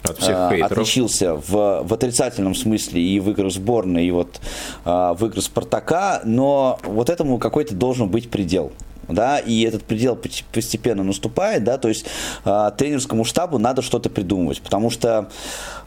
[0.04, 0.72] от всех а, хейтеров.
[0.72, 4.42] отличился в, в отрицательном смысле и в играх сборной, и вот
[4.86, 8.72] а, в играх Спартака, но вот этому какой-то должен быть предел
[9.08, 12.06] да, и этот предел постепенно наступает, да, то есть
[12.46, 15.30] э, тренерскому штабу надо что-то придумывать, потому что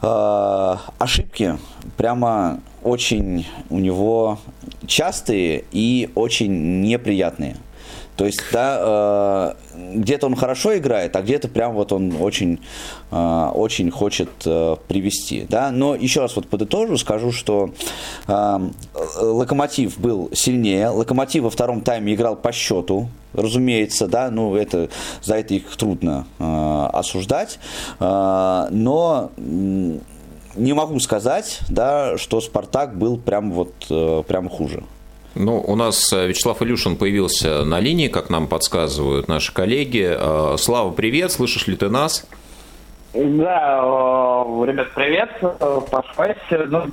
[0.02, 1.58] э, ошибки
[1.96, 4.38] прямо очень у него
[4.86, 7.56] частые и очень неприятные.
[8.16, 12.60] То есть, да, э, где-то он хорошо играет, а где-то прям вот он очень,
[13.10, 15.72] э, очень хочет э, привести, да.
[15.72, 17.70] Но еще раз вот подытожу, скажу, что
[19.16, 24.90] Локомотив был сильнее, Локомотив во втором тайме играл по счету, разумеется, да, ну это
[25.22, 27.58] за это их трудно осуждать,
[27.98, 33.74] но не могу сказать, да, что Спартак был прям вот
[34.26, 34.84] прям хуже.
[35.36, 40.16] Ну, у нас э, Вячеслав Илюшин появился на линии, как нам подсказывают наши коллеги.
[40.16, 42.26] Э, Слава, привет, слышишь ли ты нас?
[43.14, 43.80] Да,
[44.66, 45.30] ребят, привет,
[45.90, 46.06] Паш
[46.68, 46.86] ну,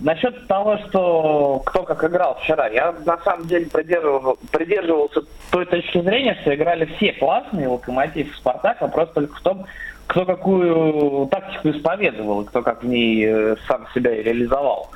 [0.00, 6.00] Насчет того, что кто как играл вчера, я на самом деле придерживал, придерживался той точки
[6.00, 9.66] зрения, что играли все классные, Локомотив, Спартак, вопрос только в том,
[10.06, 14.90] кто какую тактику исповедовал, кто как в ней э, сам себя реализовал.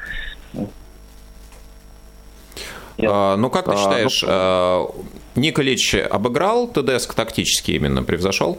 [3.06, 4.28] А, ну, как ты а, считаешь, ну...
[4.30, 4.90] А,
[5.36, 8.58] Николич обыграл ТДСК тактически именно, превзошел?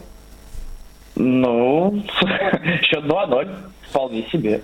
[1.16, 2.02] Ну,
[2.82, 3.48] счет 2-0,
[3.90, 4.62] вполне себе.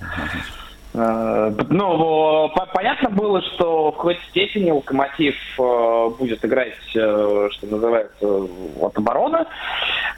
[0.96, 8.48] Э, ну, понятно было, что в какой-то степени Локомотив э, будет играть, э, что называется,
[8.80, 9.44] от обороны,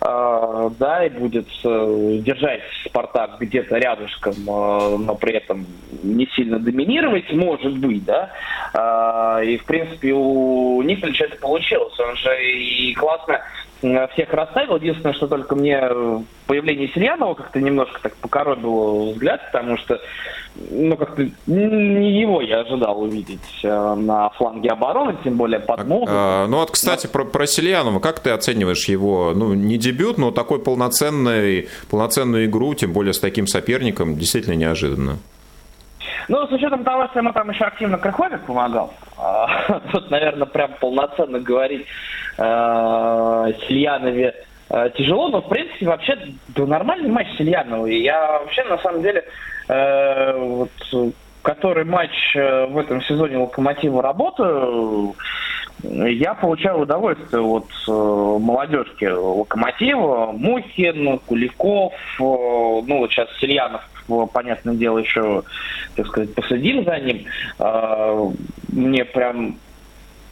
[0.00, 5.66] да, и будет держать Спартак где-то рядышком, но при этом
[6.04, 8.30] не сильно доминировать, может быть, да.
[9.42, 11.98] И, в принципе, у Николича это получилось.
[11.98, 13.40] Он же и классно
[13.78, 14.76] всех расставил.
[14.76, 15.80] Единственное, что только мне
[16.46, 20.00] появление Сильянова как-то немножко так покоробило взгляд, потому что
[20.70, 26.10] ну, как-то не его я ожидал увидеть э, на фланге обороны, тем более под музыку.
[26.12, 27.12] А, ну вот, кстати, но...
[27.12, 32.74] про, про Сильянова, как ты оцениваешь его, ну, не дебют, но такой полноценный, полноценную игру,
[32.74, 35.18] тем более с таким соперником, действительно неожиданно.
[36.28, 40.72] Ну, с учетом того, что ему там еще активно Крыховик помогал, а, тут, наверное, прям
[40.78, 41.86] полноценно говорить
[42.36, 44.34] э, Сильянове
[44.68, 47.86] э, тяжело, но, в принципе, вообще, да, нормальный матч Сильянова.
[47.86, 49.24] И я вообще, на самом деле,
[49.68, 55.14] э, вот, который матч э, в этом сезоне Локомотива работаю,
[55.82, 63.80] я получаю удовольствие от э, молодежки Локомотива, Мухин, Куликов, э, ну вот сейчас Сельянов,
[64.26, 65.42] понятное дело, еще,
[65.96, 67.24] так сказать, посадим за ним.
[67.58, 68.30] Э,
[68.72, 69.56] мне прям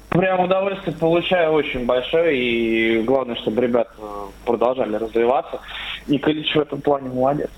[0.09, 3.91] Прям удовольствие получаю очень большое, и главное, чтобы ребята
[4.47, 5.61] продолжали развиваться.
[6.07, 7.51] И Калич в этом плане молодец.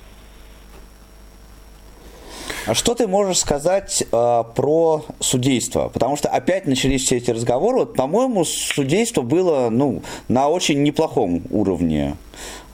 [2.68, 5.88] А что ты можешь сказать э, про судейство?
[5.88, 7.78] Потому что опять начались все эти разговоры.
[7.78, 12.18] Вот, по-моему, судейство было ну, на очень неплохом уровне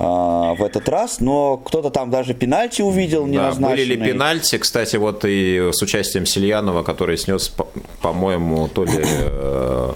[0.00, 4.58] э, в этот раз, но кто-то там даже пенальти увидел не Да, были ли пенальти,
[4.58, 7.54] кстати, вот и с участием Сильянова, который снес,
[8.02, 9.00] по-моему, то ли...
[9.00, 9.92] Э,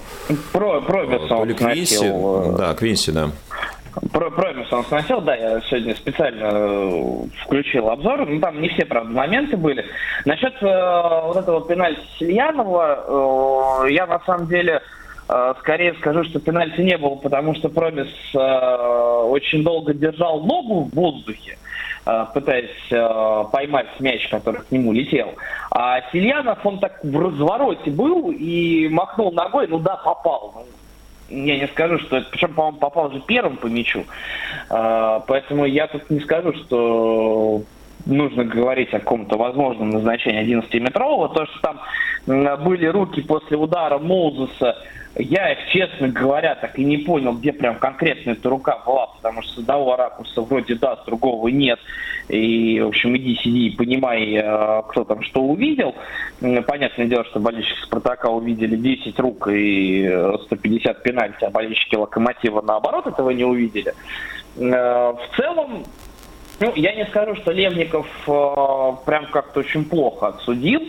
[0.53, 3.33] про, Пробисон то ли Квинси, э, да, Квинси, да.
[4.13, 8.85] Про, про он сносил, да, я сегодня специально э, включил обзор, ну там не все,
[8.85, 9.85] правда, моменты были.
[10.25, 14.81] Насчет э, вот этого пенальти Сильянова, э, я на самом деле
[15.29, 20.85] э, скорее скажу, что пенальти не было, потому что Промис э, очень долго держал ногу
[20.85, 21.59] в воздухе,
[22.07, 25.35] э, пытаясь э, поймать мяч, который к нему летел.
[25.71, 30.53] А Сильянов, он так в развороте был и махнул ногой, ну да, попал.
[30.55, 30.63] Ну,
[31.29, 32.23] я не скажу, что.
[32.31, 34.05] Причем, по-моему, попал же первым по мячу.
[34.71, 37.63] А, поэтому я тут не скажу, что
[38.09, 41.35] нужно говорить о каком-то возможном назначении 11-метрового.
[41.35, 41.81] То, что там
[42.65, 44.77] были руки после удара Моузеса,
[45.17, 49.43] я их, честно говоря, так и не понял, где прям конкретно эта рука была, потому
[49.43, 51.81] что с одного ракурса вроде да, с другого нет.
[52.29, 55.95] И, в общем, иди сиди и понимай, э, кто там что увидел.
[56.41, 60.09] Понятное дело, что болельщики Спартака увидели 10 рук и
[60.45, 63.95] 150 пенальти, а болельщики Локомотива наоборот этого не увидели.
[64.57, 65.85] Э, в целом,
[66.61, 70.81] ну, я не скажу, что Левников э, прям как-то очень плохо отсудил.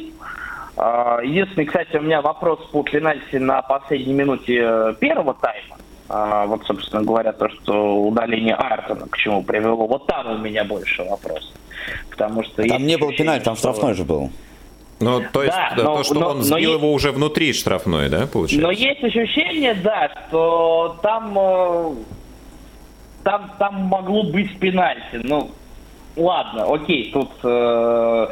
[0.78, 5.78] Э, единственный, кстати, у меня вопрос по пенальти на последней минуте э, первого тайма.
[6.10, 9.86] Э, вот, собственно говоря, то, что удаление Артона к чему привело.
[9.86, 11.54] Вот там у меня больше вопросов.
[12.10, 14.32] Потому что там не было пенальти, там штрафной же был.
[15.00, 17.54] Ну, то есть да, но, то, что но, он сбил но его есть, уже внутри
[17.54, 18.68] штрафной, да, получается?
[18.68, 21.96] Но есть ощущение, да, что там,
[23.24, 25.22] там, там могло быть пенальти.
[25.24, 25.52] Ну,
[26.16, 28.28] ладно, окей, тут э,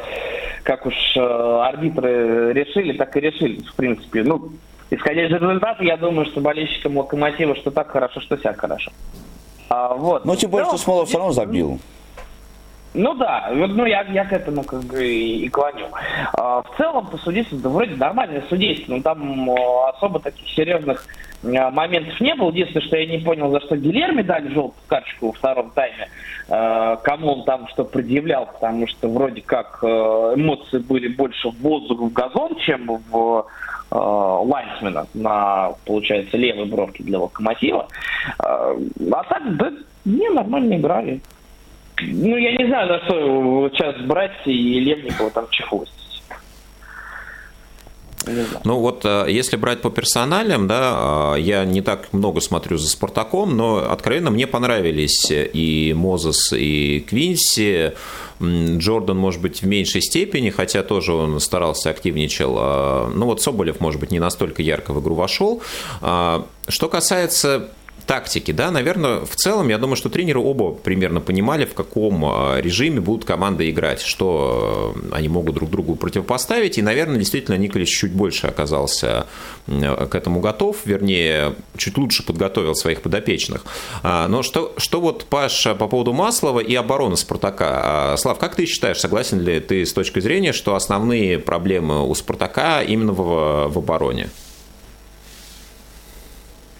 [0.62, 4.22] как уж э, арбитры решили, так и решили, в принципе.
[4.22, 4.50] Ну,
[4.90, 8.90] исходя из результата, я думаю, что болельщикам Локомотива что так хорошо, что вся хорошо.
[9.68, 10.24] А, вот.
[10.24, 11.78] Ну, тем более, что Смолов все равно забил.
[12.94, 15.86] Ну да, вот, ну я, я к этому как бы и, и клоню.
[16.32, 21.06] А, в целом по судейству, да вроде нормальное судейство, но там а, особо таких серьезных
[21.42, 22.50] моментов не было.
[22.50, 26.08] Единственное, что я не понял, за что Гильерми дали желтую карточку во втором тайме,
[26.48, 31.60] а, кому он там что предъявлял, потому что вроде как а, эмоции были больше в
[31.60, 33.46] воздух, в газон, чем в
[33.90, 37.88] лайнсмена на, получается, левой бровке для локомотива.
[38.38, 38.74] А
[39.30, 39.72] так, да,
[40.04, 41.22] не, нормально играли.
[42.02, 45.97] Ну, я не знаю, за что сейчас брать и Левникова там чехлостить.
[48.64, 52.88] Ну вот, э, если брать по персоналям, да, э, я не так много смотрю за
[52.88, 57.92] Спартаком, но откровенно мне понравились и Мозес, и Квинси.
[58.40, 62.56] Джордан, может быть, в меньшей степени, хотя тоже он старался, активничал.
[62.58, 65.62] Э, ну вот Соболев, может быть, не настолько ярко в игру вошел.
[66.00, 67.70] Что касается
[68.08, 72.58] тактики, да, наверное, в целом, я думаю, что тренеры оба примерно понимали, в каком а,
[72.58, 77.90] режиме будут команды играть, что э, они могут друг другу противопоставить, и, наверное, действительно Николич
[77.90, 79.26] чуть больше оказался
[79.66, 83.66] к этому готов, вернее, чуть лучше подготовил своих подопечных.
[84.02, 88.12] А, но что, что вот, Паш, по поводу Маслова и обороны Спартака?
[88.12, 92.14] А, Слав, как ты считаешь, согласен ли ты с точки зрения, что основные проблемы у
[92.14, 94.30] Спартака именно в, в обороне?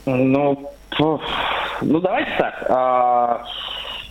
[0.06, 2.66] Ну, ну, давайте так.
[2.68, 3.44] А,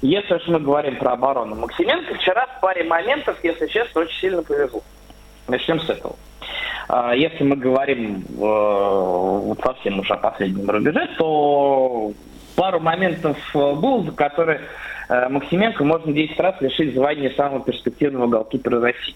[0.01, 4.43] если уж мы говорим про оборону, Максименко вчера в паре моментов, если честно, очень сильно
[4.43, 4.81] повезло.
[5.47, 6.15] Начнем с этого.
[6.87, 12.11] А, если мы говорим э, вот совсем уж о последнем рубеже, то
[12.55, 14.61] пару моментов э, было, за которые
[15.09, 19.15] э, Максименко можно 10 раз лишить звания самого перспективного голкипера России.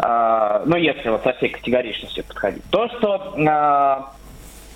[0.00, 2.62] А, ну, если вот со всей категоричностью подходить.
[2.70, 3.34] То, что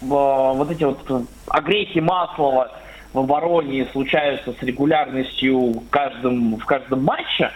[0.00, 0.98] вот эти вот
[1.48, 2.70] огрехи Маслова
[3.12, 7.50] в обороне случаются с регулярностью в каждом, в каждом матче,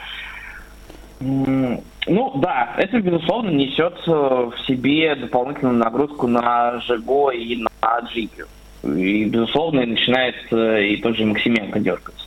[2.07, 8.47] ну да, это безусловно несет э, в себе дополнительную нагрузку на Жего и на Джипе.
[8.83, 12.27] И безусловно начинает э, и тот же Максименко дергаться.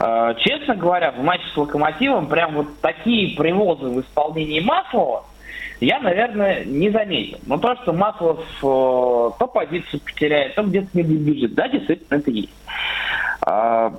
[0.00, 5.24] Э, честно говоря, в матче с Локомотивом прям вот такие привозы в исполнении Маслова
[5.84, 7.38] я, наверное, не заметил.
[7.46, 12.30] Но то, что Маслов э, то позицию потеряет, то где-то не бежит, да, действительно это
[12.30, 12.54] есть.
[13.42, 13.92] А,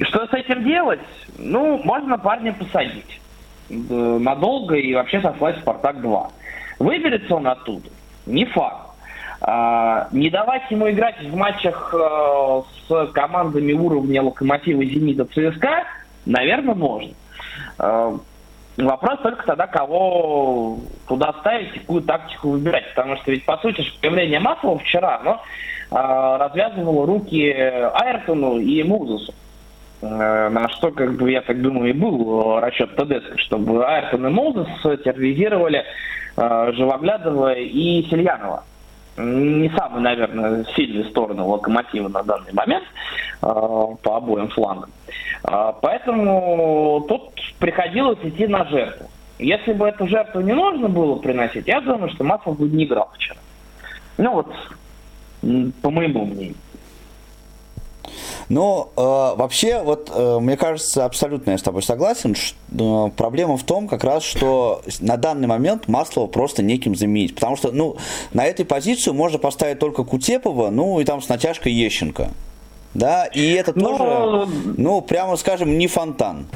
[0.00, 1.00] что с этим делать?
[1.38, 3.20] Ну, можно парня посадить
[3.70, 6.26] надолго и вообще сослать «Спартак-2».
[6.78, 7.88] Выберется он оттуда?
[8.24, 8.88] Не факт.
[9.40, 15.84] А, не давать ему играть в матчах э, с командами уровня «Локомотива», «Зенита», «ЦСКА»
[16.28, 17.12] наверное, можно.
[17.78, 18.16] А,
[18.78, 22.88] Вопрос только тогда, кого туда ставить, какую тактику выбирать.
[22.94, 25.42] Потому что ведь, по сути, появление Маслова вчера, оно
[25.90, 29.34] э, развязывало руки Айртону и Музусу.
[30.00, 34.30] Э, на что, как бы, я так думаю, и был расчет Тедеско, чтобы Айртон и
[34.30, 35.84] Музус терроризировали
[36.36, 38.62] э, Живоглядова и Сильянова
[39.18, 42.84] не самые, наверное, сильные стороны локомотива на данный момент
[43.42, 44.90] э, по обоим флангам.
[45.44, 49.08] Э, поэтому тут приходилось идти на жертву.
[49.38, 53.10] Если бы эту жертву не нужно было приносить, я думаю, что Маслов бы не играл
[53.14, 53.38] вчера.
[54.16, 54.52] Ну вот,
[55.82, 56.56] по моему мнению.
[58.48, 62.34] Но э, вообще, вот э, мне кажется, абсолютно я с тобой согласен.
[62.34, 67.34] Что, э, проблема в том, как раз, что на данный момент Маслова просто неким заменить.
[67.34, 67.96] Потому что, ну,
[68.32, 72.30] на этой позицию можно поставить только Кутепова, ну и там с натяжкой Ещенко.
[72.94, 73.98] Да, и это Но...
[73.98, 76.46] тоже, ну, прямо скажем, не фонтан.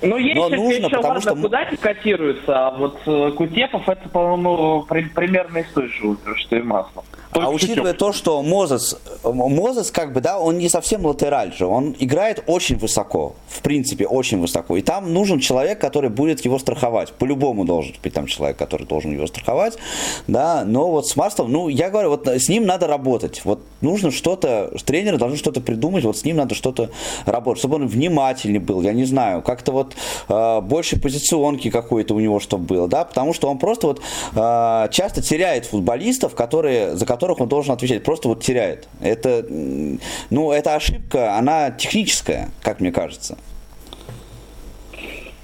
[0.00, 1.34] Ну, Ещенко нужно, еще, потому что...
[1.34, 6.62] куда котируется, а вот э, Кутепов это, по-моему, при, примерно из той же что и
[6.62, 7.04] Маслов.
[7.32, 11.94] А учитывая то, что Мозес, Мозес как бы, да, он не совсем латераль же, он
[11.98, 14.76] играет очень высоко, в принципе, очень высоко.
[14.76, 17.12] И там нужен человек, который будет его страховать.
[17.12, 19.78] По-любому должен быть там человек, который должен его страховать,
[20.26, 20.64] да.
[20.64, 23.42] Но вот с Маслом, ну, я говорю, вот с ним надо работать.
[23.44, 26.90] Вот нужно что-то, тренеры должны что-то придумать, вот с ним надо что-то
[27.26, 29.87] работать, чтобы он внимательнее был, я не знаю, как-то вот
[30.28, 34.00] э, больше позиционки какой-то у него чтобы было, да, потому что он просто вот
[34.34, 38.88] э, часто теряет футболистов, которые, за которых он должен отвечать, просто вот теряет.
[39.00, 43.36] Это, ну, эта ошибка, она техническая, как мне кажется.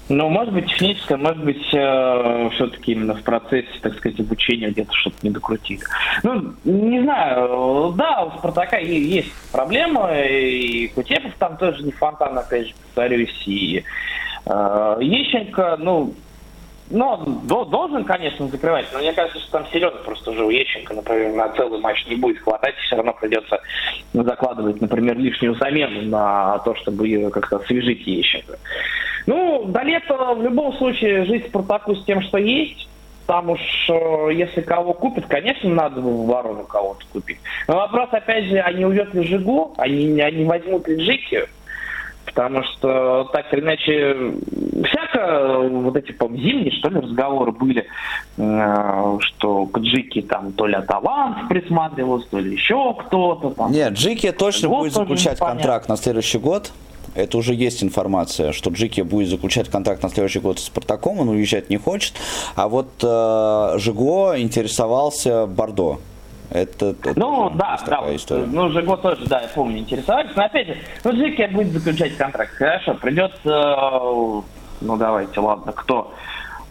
[0.07, 4.93] Ну, может быть, техническая, может быть, э, все-таки именно в процессе, так сказать, обучения где-то
[4.93, 5.81] что-то не докрутили.
[6.21, 12.67] Ну, не знаю, да, у Спартака есть проблемы, и Кутепов там тоже не фонтан, опять
[12.67, 13.83] же, повторюсь, и
[14.45, 16.13] Ещенко, ну,
[16.89, 21.33] ну, должен, конечно, закрывать, но мне кажется, что там серьезно просто уже у Ещенко, например,
[21.33, 23.59] на целый матч не будет хватать, все равно придется
[24.13, 28.59] закладывать, например, лишнюю замену на то, чтобы как-то освежить Ещенко.
[29.25, 32.87] Ну, до лета в любом случае жить Спартаку с тем, что есть.
[33.25, 37.39] Там уж, э, если кого купят, конечно, надо в ворону кого-то купить.
[37.67, 41.47] Но вопрос, опять же, они уйдет ли Жигу, они, они возьмут ли Джики,
[42.35, 44.33] потому что так или иначе
[44.85, 47.87] всяко вот эти по зимние что ли разговоры были,
[48.37, 53.71] э, что к Джики там то ли Аталант присматривался, то ли еще кто-то там.
[53.71, 56.71] Нет, Джики точно будет заключать контракт на следующий год.
[57.15, 61.29] Это уже есть информация, что Джики будет заключать контракт на следующий год с Спартаком, он
[61.29, 62.13] уезжать не хочет.
[62.55, 65.99] А вот э, Жиго интересовался Бордо.
[66.51, 68.15] Это, это ну, да, да.
[68.15, 68.45] История.
[68.45, 70.31] Ну, Жиго тоже, да, я помню, интересовались.
[70.35, 72.53] Но опять же, ну, Джики будет заключать контракт.
[72.53, 74.41] Хорошо, придется, э,
[74.81, 76.13] ну, давайте, ладно, кто?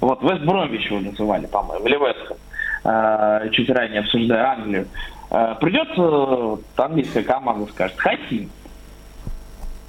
[0.01, 2.37] Вот, Вест Бромвич его называли, по-моему, или Вестхэм.
[2.85, 4.87] Э, чуть ранее обсуждая Англию.
[5.31, 8.51] Э, придется английская команда скажет, хотим.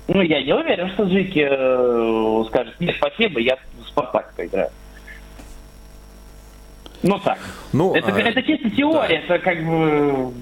[0.08, 4.70] Ну, я не уверен, что Джики э, скажет, нет, спасибо, я в Спартак поиграю.
[7.04, 7.38] Ну так.
[7.74, 9.36] Ну, это, а, это чисто теория, да.
[9.36, 10.34] это как бы...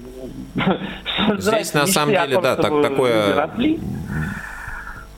[1.38, 3.48] Здесь на самом деле, да, так, такое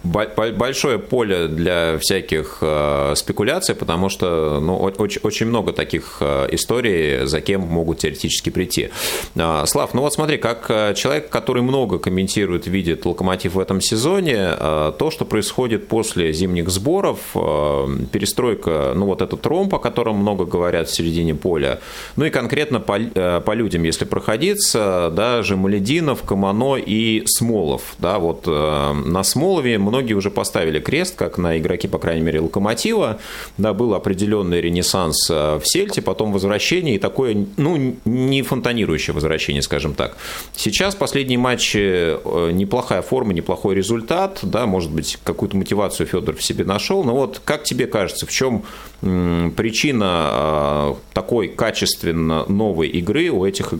[0.07, 7.27] большое поле для всяких э, спекуляций, потому что ну, очень, очень много таких э, историй,
[7.27, 8.91] за кем могут теоретически прийти.
[9.35, 13.81] Э, Слав, ну вот смотри, как э, человек, который много комментирует, видит локомотив в этом
[13.81, 20.45] сезоне, то, что происходит после зимних сборов, перестройка, ну вот этот ромб, о котором много
[20.45, 21.81] говорят в середине поля,
[22.17, 22.99] ну и конкретно по,
[23.41, 30.13] по людям, если проходиться, да, Жемалединов, Камано и Смолов, да, вот на Смолове много многие
[30.13, 33.19] уже поставили крест, как на игроки, по крайней мере, Локомотива.
[33.57, 39.63] Да, был определенный ренессанс э, в Сельте, потом возвращение и такое, ну, не фонтанирующее возвращение,
[39.63, 40.19] скажем так.
[40.55, 46.43] Сейчас последние матчи э, неплохая форма, неплохой результат, да, может быть, какую-то мотивацию Федор в
[46.43, 48.65] себе нашел, но вот как тебе кажется, в чем
[49.01, 53.73] причина э, такой качественно новой игры у этих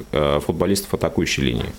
[0.47, 1.73] футболистов атакующей линии?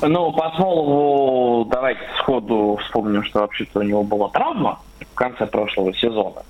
[0.00, 5.92] Ну, по Смолову давайте сходу вспомним, что вообще-то у него была травма в конце прошлого
[5.94, 6.42] сезона.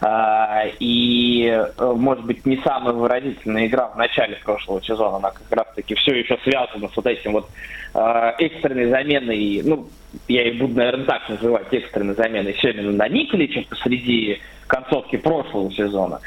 [0.00, 5.50] А, и, э, может быть, не самая выразительная игра в начале прошлого сезона, она как
[5.50, 7.48] раз-таки все еще связана с вот этим вот
[7.94, 9.88] а, экстренной заменой, ну,
[10.28, 16.20] я и буду, наверное, так называть, экстренной заменой Семина на Николича посреди концовки прошлого сезона.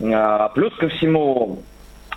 [0.00, 1.58] А, плюс ко всему,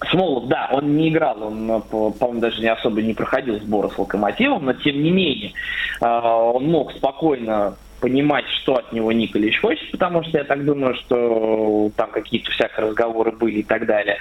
[0.10, 3.98] Смолов, да, он не играл, он, э, по-моему, даже не особо не проходил сборы с
[3.98, 5.54] Локомотивом, но тем не менее
[6.02, 10.96] э, он мог спокойно понимать, что от него Николич хочет, потому что я так думаю,
[10.96, 14.18] что там какие-то всякие разговоры были и так далее.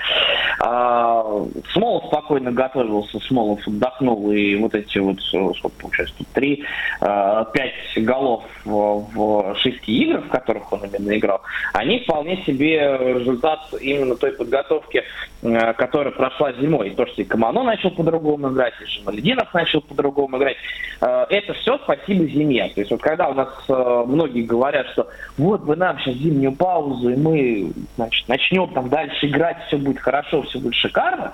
[0.60, 1.24] А,
[1.72, 6.64] Смолов спокойно готовился, Смолов отдохнул, и вот эти вот, сколько получается, тут три,
[7.00, 11.40] а, пять голов в, шести играх, в которых он именно играл,
[11.72, 15.04] они вполне себе результат именно той подготовки,
[15.42, 16.90] а, которая прошла зимой.
[16.90, 20.56] То, что и Камано начал по-другому играть, и Жемалединов начал по-другому играть,
[21.00, 22.70] это все спасибо зиме.
[22.74, 26.52] То есть вот когда у нас Э, многие говорят, что вот вы нам сейчас зимнюю
[26.52, 31.32] паузу, и мы значит, начнем там дальше играть, все будет хорошо, все будет шикарно.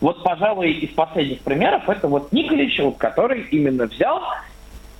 [0.00, 4.20] Вот, пожалуй, из последних примеров это вот Николич, вот, который именно взял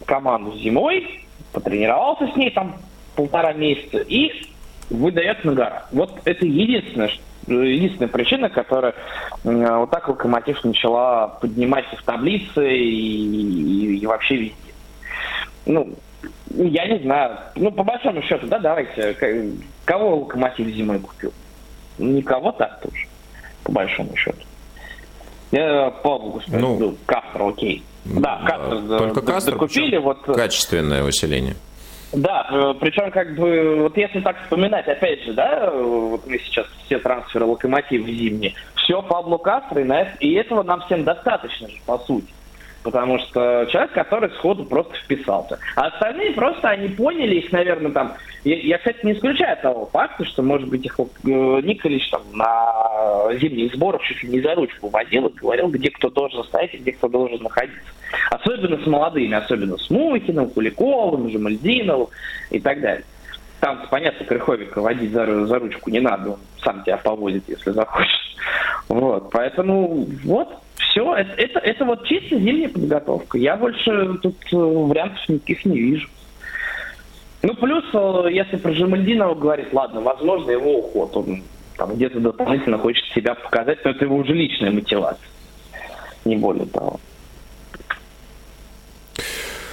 [0.06, 2.76] команду зимой, потренировался с ней там
[3.14, 4.30] полтора месяца и
[4.90, 5.86] выдает на гора.
[5.92, 7.10] Вот это единственное,
[7.46, 8.94] единственная причина, которая
[9.44, 14.54] э, вот так Локомотив начала поднимать в таблице и, и, и вообще везде.
[15.66, 15.94] Ну,
[16.50, 17.38] я не знаю.
[17.54, 19.14] Ну, по большому счету, да, давайте.
[19.84, 21.32] Кого Локомотив зимой купил?
[21.98, 23.06] Никого так тоже,
[23.62, 24.38] по большому счету.
[25.52, 27.82] Я помню, господи, ну, ну Кастро, окей.
[28.04, 29.96] Да, Кастро, только да, Кастро купили.
[29.96, 31.56] Вот, качественное усиление.
[32.12, 36.66] Да, э, причем как бы, вот если так вспоминать, опять же, да, вот мы сейчас
[36.84, 41.98] все трансферы Локомотив зимние, все Пабло Кастро, и, и этого нам всем достаточно же, по
[41.98, 42.28] сути
[42.86, 45.58] потому что человек, который сходу просто вписался.
[45.74, 48.14] А остальные просто, они поняли их, наверное, там...
[48.44, 53.34] Я, я кстати, не исключаю того факта, что, может быть, их э, Николич там на
[53.40, 56.78] зимних сборах чуть ли не за ручку водил и говорил, где кто должен стоять и
[56.78, 57.90] где кто должен находиться.
[58.30, 62.06] Особенно с молодыми, особенно с Мухиным, Куликовым, Жемальдиновым
[62.52, 63.04] и так далее.
[63.58, 68.20] Там, понятно, Крыховика водить за, за ручку не надо, он сам тебя повозит, если захочет.
[68.88, 73.38] Вот, поэтому вот, все, это, это, это вот чисто зимняя подготовка.
[73.38, 76.08] Я больше тут э, вариантов никаких не вижу.
[77.42, 81.42] Ну, плюс, э, если про Жемальдинова говорить, ладно, возможно, его уход, он
[81.76, 85.28] там где-то дополнительно хочет себя показать, но это его уже личная мотивация.
[86.24, 87.00] Не более того.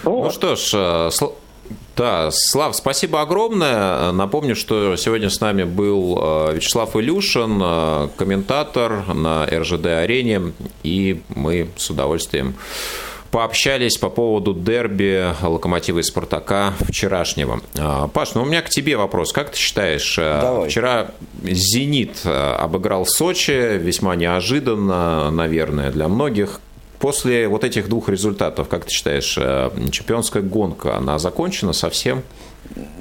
[0.03, 1.09] Ну, ну что ж, э,
[1.95, 4.11] Да, Слав, спасибо огромное.
[4.11, 11.69] Напомню, что сегодня с нами был э, Вячеслав Илюшин, э, комментатор на РЖД-арене, и мы
[11.77, 12.55] с удовольствием
[13.29, 17.61] пообщались по поводу дерби Локомотива и Спартака вчерашнего.
[17.77, 19.31] А, Паш, ну у меня к тебе вопрос.
[19.31, 20.69] Как ты считаешь, э, Давай.
[20.69, 21.11] вчера
[21.43, 26.59] «Зенит» обыграл Сочи весьма неожиданно, наверное, для многих.
[27.03, 32.23] После вот этих двух результатов, как ты считаешь, э, чемпионская гонка, она закончена совсем?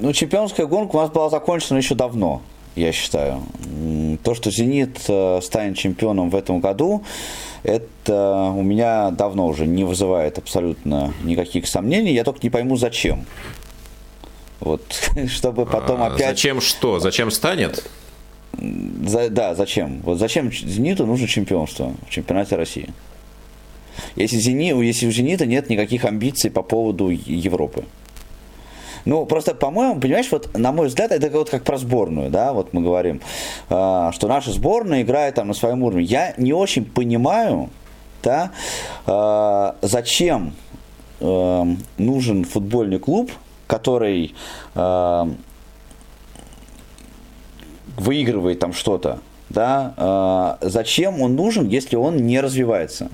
[0.01, 2.41] Ну, чемпионская гонка у нас была закончена еще давно,
[2.75, 3.43] я считаю.
[4.21, 7.05] То, что «Зенит» э, станет чемпионом в этом году,
[7.63, 12.11] это у меня давно уже не вызывает абсолютно никаких сомнений.
[12.11, 13.25] Я только не пойму, зачем.
[14.59, 14.81] Вот,
[15.29, 16.27] чтобы потом а, опять...
[16.27, 16.99] Зачем что?
[16.99, 17.89] Зачем станет?
[18.51, 20.01] За, да, зачем?
[20.01, 22.89] Вот зачем «Зениту» нужно чемпионство в чемпионате России?
[24.15, 27.85] Если, Зени, если у «Зенита» нет никаких амбиций по поводу Европы.
[29.05, 32.73] Ну, просто, по-моему, понимаешь, вот, на мой взгляд, это вот как про сборную, да, вот
[32.73, 33.21] мы говорим,
[33.69, 36.03] э, что наша сборная играет там на своем уровне.
[36.03, 37.69] Я не очень понимаю,
[38.23, 38.51] да,
[39.05, 40.53] э, зачем
[41.19, 41.63] э,
[41.97, 43.31] нужен футбольный клуб,
[43.67, 44.33] который
[44.73, 45.25] э,
[47.97, 49.19] выигрывает там что-то,
[49.49, 53.09] да, э, зачем он нужен, если он не развивается?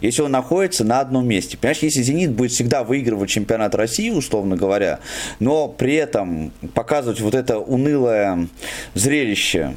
[0.00, 1.56] Если он находится на одном месте.
[1.56, 5.00] Понимаешь, если «Зенит» будет всегда выигрывать чемпионат России, условно говоря,
[5.40, 8.48] но при этом показывать вот это унылое
[8.94, 9.76] зрелище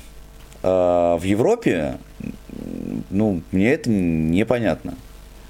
[0.64, 1.98] э, в Европе,
[3.10, 4.96] ну, мне это непонятно.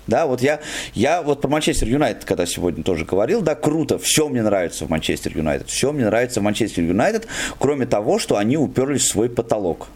[0.08, 0.60] Да, вот я,
[0.94, 4.90] я вот про Манчестер Юнайтед, когда сегодня тоже говорил, да, круто, все мне нравится в
[4.90, 7.28] Манчестер Юнайтед, все мне нравится в Манчестер Юнайтед,
[7.60, 9.88] кроме того, что они уперлись в свой потолок.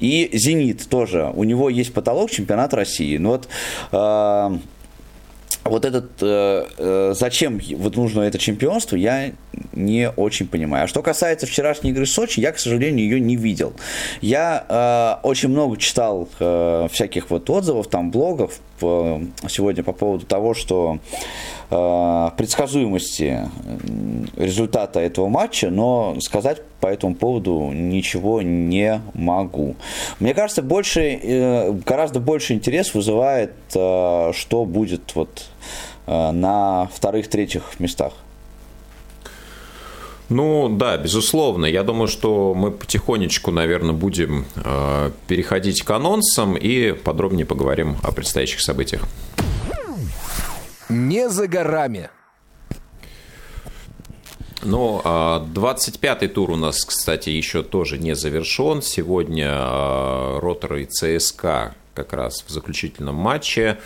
[0.00, 3.16] И «Зенит» тоже, у него есть потолок чемпионата России.
[3.16, 3.48] Ну вот
[3.92, 4.58] э,
[5.64, 9.32] вот этот, э, э, зачем вот нужно это чемпионство, я
[9.72, 10.84] не очень понимаю.
[10.84, 13.72] А что касается вчерашней игры Сочи, я, к сожалению, ее не видел.
[14.20, 20.26] Я э, очень много читал э, всяких вот отзывов, там, блогов э, сегодня по поводу
[20.26, 20.98] того, что
[21.70, 23.48] э, предсказуемости
[24.36, 29.76] результата этого матча, но сказать по этому поводу ничего не могу.
[30.20, 35.46] Мне кажется, больше, э, гораздо больше интерес вызывает, э, что будет вот
[36.06, 38.12] э, на вторых-третьих местах.
[40.34, 41.64] Ну да, безусловно.
[41.64, 48.10] Я думаю, что мы потихонечку, наверное, будем э, переходить к анонсам и подробнее поговорим о
[48.10, 49.02] предстоящих событиях.
[50.88, 52.10] Не за горами.
[54.64, 58.82] Ну, 25-й а, тур у нас, кстати, еще тоже не завершен.
[58.82, 63.78] Сегодня а, Ротор и ЦСКА как раз в заключительном матче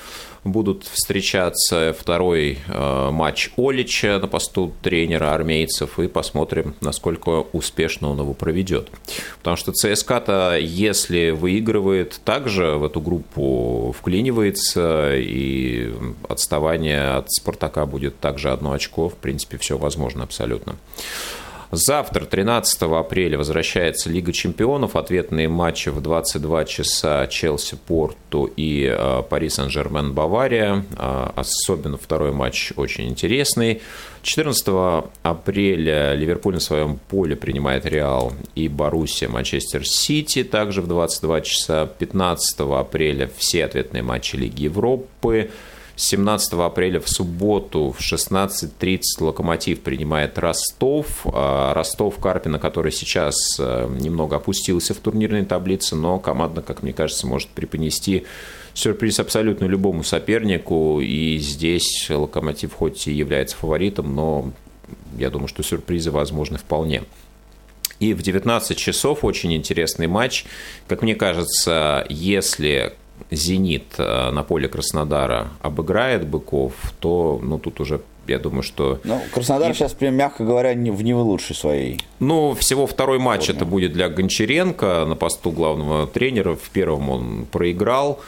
[0.52, 8.20] будут встречаться второй э, матч Олича на посту тренера армейцев и посмотрим, насколько успешно он
[8.20, 8.90] его проведет.
[9.38, 15.92] Потому что ЦСКА-то, если выигрывает, также в эту группу вклинивается, и
[16.28, 19.08] отставание от Спартака будет также одно очко.
[19.08, 20.76] В принципе, все возможно абсолютно.
[21.70, 24.96] Завтра, 13 апреля, возвращается Лига чемпионов.
[24.96, 30.84] Ответные матчи в 22 часа Челси, Порту и э, Пари Сен-Жермен, Бавария.
[30.96, 33.82] Э, особенно второй матч очень интересный.
[34.22, 41.40] 14 апреля Ливерпуль на своем поле принимает Реал и Боруссия Манчестер Сити, также в 22
[41.42, 41.86] часа.
[41.86, 45.50] 15 апреля все ответные матчи Лиги Европы.
[45.98, 51.26] 17 апреля в субботу в 16.30 «Локомотив» принимает Ростов.
[51.26, 56.92] А, Ростов Карпина, который сейчас э, немного опустился в турнирной таблице, но команда, как мне
[56.92, 58.26] кажется, может преподнести
[58.74, 61.00] сюрприз абсолютно любому сопернику.
[61.00, 64.52] И здесь «Локомотив» хоть и является фаворитом, но
[65.18, 67.02] я думаю, что сюрпризы возможны вполне.
[67.98, 70.44] И в 19 часов очень интересный матч.
[70.86, 72.94] Как мне кажется, если
[73.30, 79.00] «Зенит» э, на поле Краснодара обыграет «Быков», то ну, тут уже я думаю, что...
[79.04, 79.74] Ну, Краснодар и...
[79.74, 81.98] сейчас, прям, мягко говоря, не в не в лучшей своей.
[82.20, 83.56] Ну, всего второй матч форме.
[83.56, 86.54] это будет для Гончаренко на посту главного тренера.
[86.54, 88.20] В первом он проиграл.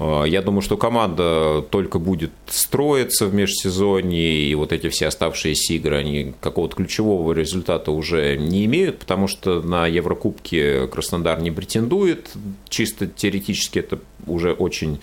[0.00, 5.74] А, я думаю, что команда только будет строиться в межсезонье, и вот эти все оставшиеся
[5.74, 12.30] игры, они какого-то ключевого результата уже не имеют, потому что на Еврокубке Краснодар не претендует.
[12.68, 15.00] Чисто теоретически это уже очень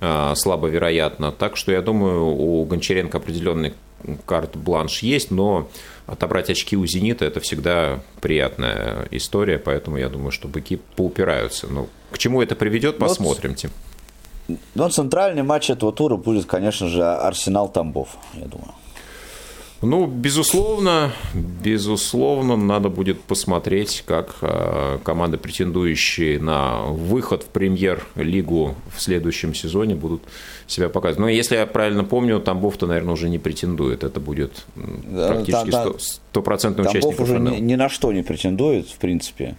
[0.00, 1.30] а, слабо вероятно.
[1.30, 3.72] Так что я думаю, у Гончаренко определенный
[4.26, 5.68] карт-бланш есть, но
[6.06, 11.68] отобрать очки у «Зенита»– это всегда приятная история, поэтому я думаю, что быки поупираются.
[11.68, 13.70] Но к чему это приведет, ну, посмотрим, Тим.
[14.74, 18.74] Но центральный матч этого тура будет, конечно же, Арсенал Тамбов, я думаю.
[19.82, 29.00] Ну, безусловно, безусловно, надо будет посмотреть, как э, команды, претендующие на выход в премьер-лигу в
[29.00, 30.22] следующем сезоне, будут
[30.66, 31.20] себя показывать.
[31.20, 34.04] Но если я правильно помню, Тамбов-то, наверное, уже не претендует.
[34.04, 34.66] Это будет
[35.10, 39.56] практически стопроцентный да, участник Тамбов уже ни, ни на что не претендует, в принципе.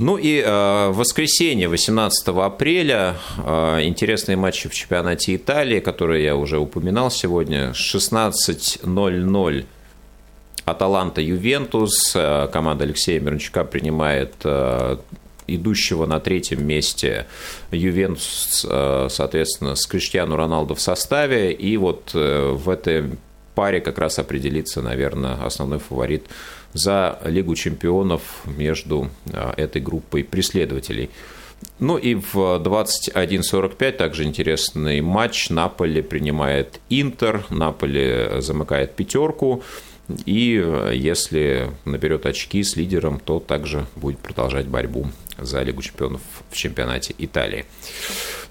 [0.00, 6.58] Ну и э, воскресенье, 18 апреля, э, интересные матчи в чемпионате Италии, которые я уже
[6.58, 7.72] упоминал сегодня.
[7.72, 9.66] 16.00
[10.64, 12.12] Аталанта Ювентус.
[12.14, 14.36] Э, команда Алексея Мирончука принимает
[15.46, 17.26] идущего на третьем месте
[17.70, 18.66] Ювентус,
[19.10, 21.52] соответственно, с Криштиану Роналду в составе.
[21.52, 23.04] И вот в этой
[23.54, 26.24] паре как раз определится, наверное, основной фаворит
[26.72, 31.10] за Лигу чемпионов между а, этой группой преследователей.
[31.78, 35.50] Ну и в 21.45 также интересный матч.
[35.50, 39.62] Наполе принимает Интер, Наполе замыкает пятерку.
[40.26, 45.06] И э, если наберет очки с лидером, то также будет продолжать борьбу
[45.38, 47.64] за Лигу чемпионов в чемпионате Италии.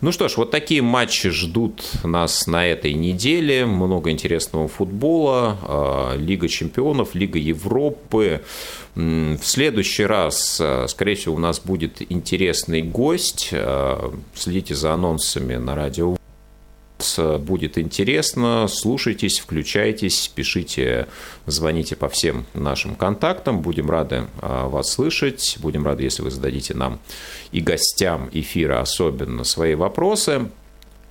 [0.01, 3.65] Ну что ж, вот такие матчи ждут нас на этой неделе.
[3.65, 5.57] Много интересного футбола.
[5.63, 8.41] А, Лига чемпионов, Лига Европы.
[8.95, 13.53] В следующий раз, а, скорее всего, у нас будет интересный гость.
[14.33, 16.19] Следите за анонсами на радио
[17.39, 21.07] будет интересно, слушайтесь, включайтесь, пишите,
[21.45, 23.61] звоните по всем нашим контактам.
[23.61, 25.57] Будем рады а, вас слышать.
[25.59, 26.99] Будем рады, если вы зададите нам
[27.51, 30.49] и гостям эфира особенно свои вопросы.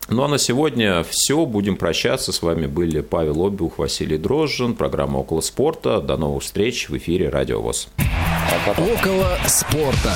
[0.09, 1.45] Ну а на сегодня все.
[1.45, 2.32] Будем прощаться.
[2.32, 6.01] С вами были Павел Обиух, Василий Дрожжин, программа «Около спорта».
[6.01, 7.89] До новых встреч в эфире «Радио ВОЗ».
[8.66, 10.14] Около спорта.